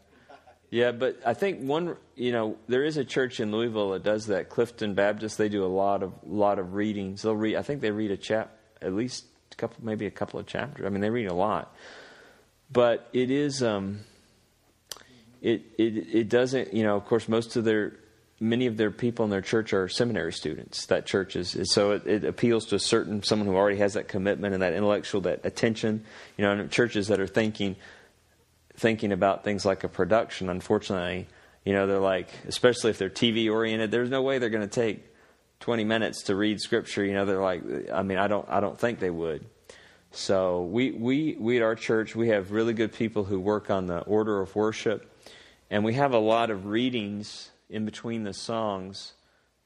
[0.71, 4.29] Yeah, but I think one, you know, there is a church in Louisville that does
[4.29, 4.49] that.
[4.49, 5.37] Clifton Baptist.
[5.37, 7.21] They do a lot of lot of readings.
[7.21, 7.57] They'll read.
[7.57, 10.87] I think they read a chap at least a couple, maybe a couple of chapters.
[10.87, 11.77] I mean, they read a lot.
[12.73, 14.01] But it is, um,
[15.41, 16.73] it it it doesn't.
[16.73, 17.95] You know, of course, most of their
[18.41, 20.87] many of their people in their church are seminary students.
[20.87, 24.09] That church is, so it, it appeals to a certain someone who already has that
[24.09, 26.05] commitment and that intellectual that attention.
[26.37, 27.77] You know, and churches that are thinking
[28.75, 31.29] thinking about things like a production, unfortunately,
[31.65, 34.81] you know, they're like, especially if they're TV oriented, there's no way they're going to
[34.81, 35.05] take
[35.61, 37.05] 20 minutes to read scripture.
[37.05, 37.63] You know, they're like,
[37.93, 39.45] I mean, I don't, I don't think they would.
[40.13, 43.87] So we, we, we at our church, we have really good people who work on
[43.87, 45.11] the order of worship,
[45.71, 49.15] and we have a lot of readings in between the songs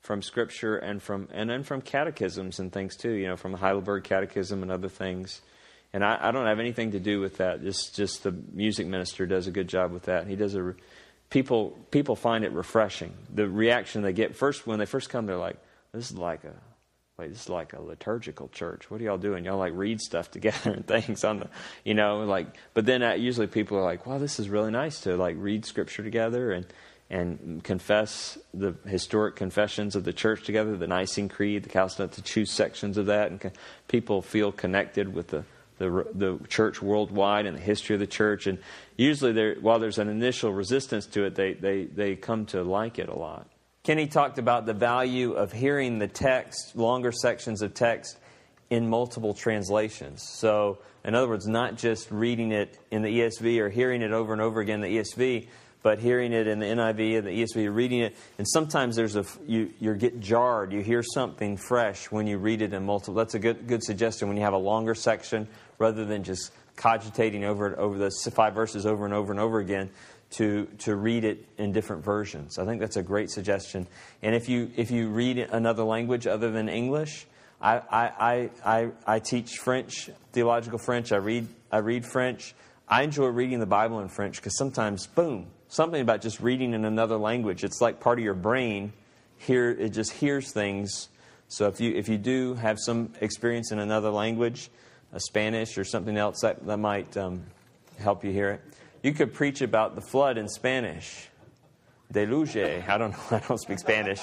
[0.00, 3.58] from scripture and from, and then from catechisms and things too, you know, from the
[3.58, 5.40] Heidelberg Catechism and other things.
[5.92, 7.62] And I, I don't have anything to do with that.
[7.62, 10.28] Just just the music minister does a good job with that.
[10.28, 10.74] He does a
[11.30, 13.14] people people find it refreshing.
[13.34, 15.56] The reaction they get first when they first come, they're like,
[15.92, 16.52] "This is like a
[17.18, 18.90] wait, this is like a liturgical church.
[18.90, 19.44] What are y'all doing?
[19.44, 21.48] Y'all like read stuff together and things on the,
[21.84, 25.00] you know, like." But then uh, usually people are like, "Wow, this is really nice
[25.02, 26.66] to like read scripture together and."
[27.08, 32.20] And confess the historic confessions of the church together, the Nicene Creed, the Chalcedon, to
[32.20, 33.52] choose sections of that, and
[33.86, 35.44] people feel connected with the
[35.78, 38.48] the the church worldwide and the history of the church.
[38.48, 38.58] And
[38.96, 42.98] usually, there while there's an initial resistance to it, they they they come to like
[42.98, 43.46] it a lot.
[43.86, 48.18] Kenny talked about the value of hearing the text, longer sections of text,
[48.68, 50.24] in multiple translations.
[50.24, 54.32] So, in other words, not just reading it in the ESV or hearing it over
[54.32, 55.46] and over again in the ESV,
[55.84, 59.24] but hearing it in the NIV and the ESV, reading it, and sometimes there's a
[59.46, 60.72] you you get jarred.
[60.72, 63.14] You hear something fresh when you read it in multiple.
[63.14, 65.46] That's a good good suggestion when you have a longer section
[65.78, 69.90] rather than just cogitating over over the five verses over and over and over again.
[70.32, 72.58] To, to read it in different versions.
[72.58, 73.86] I think that's a great suggestion.
[74.22, 77.26] And if you, if you read another language other than English,
[77.60, 81.10] I, I, I, I, teach French, theological French.
[81.12, 82.54] I read, I read French.
[82.86, 86.84] I enjoy reading the Bible in French because sometimes, boom, something about just reading in
[86.84, 87.64] another language.
[87.64, 88.92] It's like part of your brain.
[89.38, 91.08] Here, it just hears things.
[91.48, 94.70] So if you if you do have some experience in another language,
[95.12, 97.44] a Spanish or something else, that that might um,
[97.98, 98.60] help you hear it.
[99.06, 101.28] You could preach about the flood in Spanish.
[102.10, 102.56] Deluge.
[102.56, 103.18] I don't know.
[103.36, 104.18] I don't speak Spanish.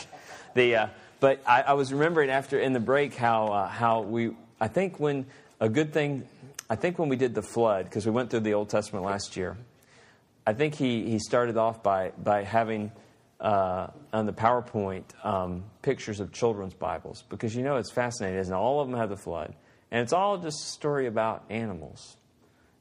[0.55, 0.87] The uh,
[1.21, 4.99] but I, I, was remembering after in the break how uh, how we I think
[4.99, 5.25] when
[5.61, 6.27] a good thing
[6.69, 9.37] I think when we did the flood because we went through the Old Testament last
[9.37, 9.55] year
[10.45, 12.91] I think he, he started off by, by having
[13.39, 18.53] uh, on the PowerPoint um, pictures of children's Bibles because you know it's fascinating, isn't
[18.53, 18.57] it?
[18.57, 19.55] All of them have the flood.
[19.91, 22.17] And it's all just a story about animals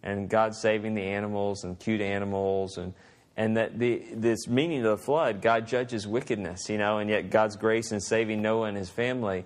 [0.03, 2.95] and God saving the animals and cute animals and
[3.37, 7.31] and that the this meaning of the flood, God judges wickedness, you know, and yet
[7.31, 9.45] God's grace in saving Noah and his family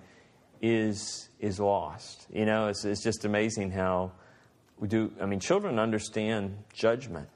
[0.61, 2.27] is is lost.
[2.31, 4.11] You know, it's it's just amazing how
[4.79, 7.29] we do I mean children understand judgment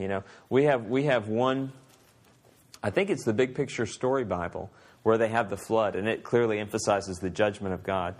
[0.00, 1.72] you know, we have we have one.
[2.82, 4.70] I think it's the Big Picture Story Bible
[5.02, 8.14] where they have the flood, and it clearly emphasizes the judgment of God.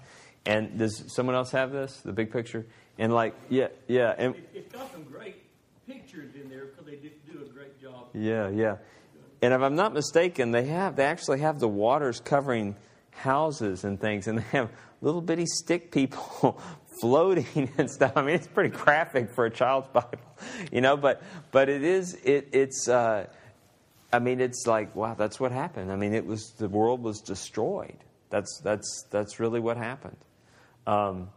[0.44, 2.66] And does someone else have this, the big picture?
[3.00, 5.42] And like, yeah, yeah, and it's got some great
[5.88, 8.08] pictures in there because they do a great job.
[8.12, 8.76] Yeah, yeah.
[9.40, 12.76] And if I'm not mistaken, they have they actually have the waters covering
[13.12, 14.70] houses and things, and they have
[15.00, 16.60] little bitty stick people
[17.00, 18.12] floating and stuff.
[18.16, 20.18] I mean, it's pretty graphic for a child's Bible,
[20.70, 20.98] you know.
[20.98, 21.22] But
[21.52, 22.86] but it is it it's.
[22.86, 23.28] Uh,
[24.12, 25.90] I mean, it's like wow, that's what happened.
[25.90, 27.96] I mean, it was the world was destroyed.
[28.28, 30.18] That's that's that's really what happened.
[30.86, 31.30] Um,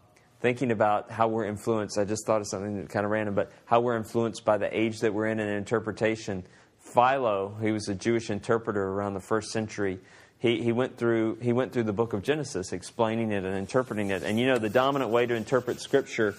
[0.44, 3.80] thinking about how we're influenced, I just thought of something kind of random, but how
[3.80, 6.44] we're influenced by the age that we're in and interpretation.
[6.78, 10.00] Philo, he was a Jewish interpreter around the first century
[10.44, 14.10] he, he, went through, he went through the book of Genesis, explaining it and interpreting
[14.10, 14.24] it.
[14.24, 16.36] And you know, the dominant way to interpret Scripture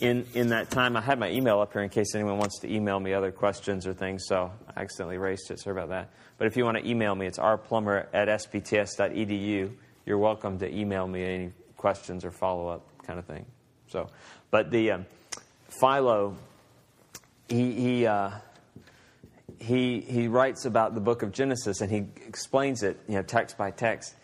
[0.00, 2.74] in, in that time, I had my email up here in case anyone wants to
[2.74, 5.60] email me other questions or things, so I accidentally erased it.
[5.60, 6.08] Sorry about that.
[6.38, 9.70] But if you want to email me, it's rplummer at sbts.edu.
[10.06, 13.46] You're welcome to email me any questions or follow up kind of thing.
[13.88, 14.08] So,
[14.50, 15.06] but the um,
[15.68, 16.36] Philo,
[17.48, 18.30] he, he uh,
[19.62, 23.56] he, he writes about the book of Genesis and he explains it, you know, text
[23.56, 24.14] by text.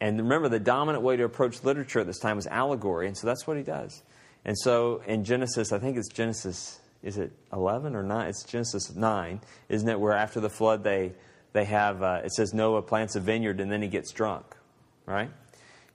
[0.00, 3.26] And remember, the dominant way to approach literature at this time was allegory, and so
[3.26, 4.02] that's what he does.
[4.44, 8.28] And so in Genesis, I think it's Genesis, is it 11 or 9?
[8.28, 10.00] It's Genesis 9, isn't it?
[10.00, 11.12] Where after the flood, they,
[11.52, 14.44] they have, uh, it says Noah plants a vineyard and then he gets drunk,
[15.06, 15.30] right?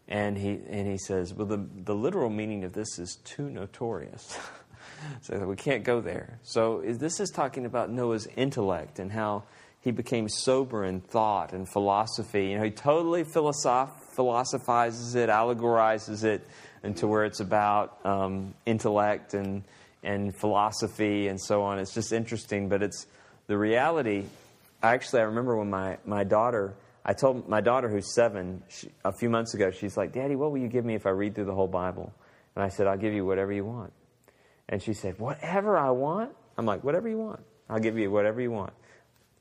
[0.07, 4.37] And he, and he says, well, the, the literal meaning of this is too notorious.
[5.21, 6.39] so we can't go there.
[6.43, 9.43] So this is talking about Noah's intellect and how
[9.81, 12.47] he became sober in thought and philosophy.
[12.47, 16.47] You know, he totally philosoph- philosophizes it, allegorizes it
[16.83, 19.63] into where it's about um, intellect and
[20.03, 21.79] and philosophy and so on.
[21.79, 23.07] It's just interesting, but it's
[23.47, 24.25] the reality.
[24.81, 26.73] Actually, I remember when my, my daughter,
[27.07, 30.51] I told my daughter who's seven she, a few months ago, she's like, Daddy, what
[30.51, 32.13] will you give me if I read through the whole Bible?
[32.53, 33.93] And I said, I'll give you whatever you want.
[34.67, 36.31] And she said, Whatever I want?
[36.57, 37.39] I'm like, Whatever you want.
[37.69, 38.73] I'll give you whatever you want.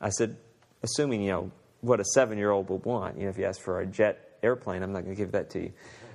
[0.01, 0.37] I said,
[0.85, 1.51] Assuming, you know,
[1.81, 3.19] what a seven year old would want.
[3.19, 5.51] You know, if you ask for a jet airplane, I'm not going to give that
[5.51, 5.73] to you.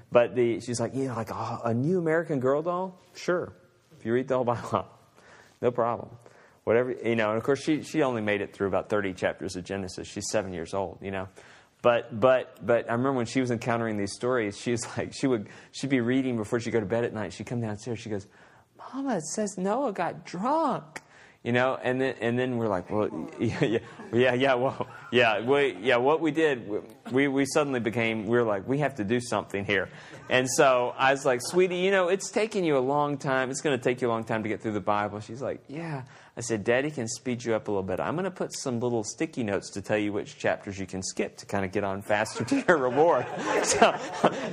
[0.09, 2.97] But the, she's like, Yeah, like a, a new American Girl doll?
[3.13, 3.53] Sure.
[3.99, 4.87] If you read the whole Bible,
[5.61, 6.09] no problem.
[6.63, 9.55] Whatever, you know, and of course, she, she only made it through about 30 chapters
[9.55, 10.07] of Genesis.
[10.07, 11.27] She's seven years old, you know.
[11.81, 15.27] But but but I remember when she was encountering these stories, she was like she
[15.27, 17.33] would she'd be reading before she'd go to bed at night.
[17.33, 17.99] She'd come downstairs.
[17.99, 18.27] She goes,
[18.77, 21.01] Mama, it says Noah got drunk.
[21.43, 23.09] You know, and then and then we're like, well,
[23.39, 23.79] yeah, yeah,
[24.13, 25.97] yeah, yeah, well, yeah, we, yeah.
[25.97, 26.69] What we did,
[27.11, 29.89] we we suddenly became, we were like, we have to do something here,
[30.31, 33.51] and so I was like, sweetie, you know, it's taking you a long time.
[33.51, 35.19] It's going to take you a long time to get through the Bible.
[35.19, 36.03] She's like, yeah.
[36.37, 37.99] I said, Daddy can speed you up a little bit.
[37.99, 41.03] I'm going to put some little sticky notes to tell you which chapters you can
[41.03, 43.25] skip to kind of get on faster to your reward.
[43.63, 43.93] so,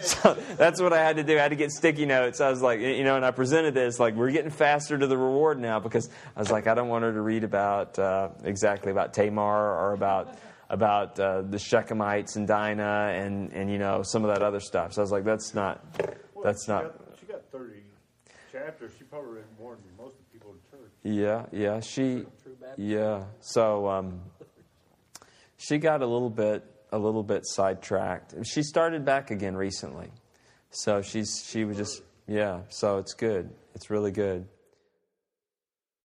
[0.00, 1.38] so that's what I had to do.
[1.38, 2.40] I had to get sticky notes.
[2.40, 5.16] I was like, you know, and I presented this like we're getting faster to the
[5.16, 8.90] reward now because I was like, I don't want her to read about uh, exactly
[8.90, 10.36] about Tamar or about
[10.70, 14.92] about uh, the Shechemites and Dinah and and you know some of that other stuff.
[14.92, 15.82] So I was like, that's not
[16.34, 16.82] Well, that's she not.
[16.84, 17.72] Got, she got 30
[18.52, 18.92] chapters.
[18.98, 20.90] She probably read more than most of the people in church.
[21.02, 22.24] Yeah, yeah, she,
[22.76, 23.24] yeah.
[23.40, 24.20] So um,
[25.56, 28.34] she got a little bit, a little bit sidetracked.
[28.46, 30.10] She started back again recently,
[30.70, 32.60] so she's she was just, yeah.
[32.68, 33.50] So it's good.
[33.74, 34.46] It's really good.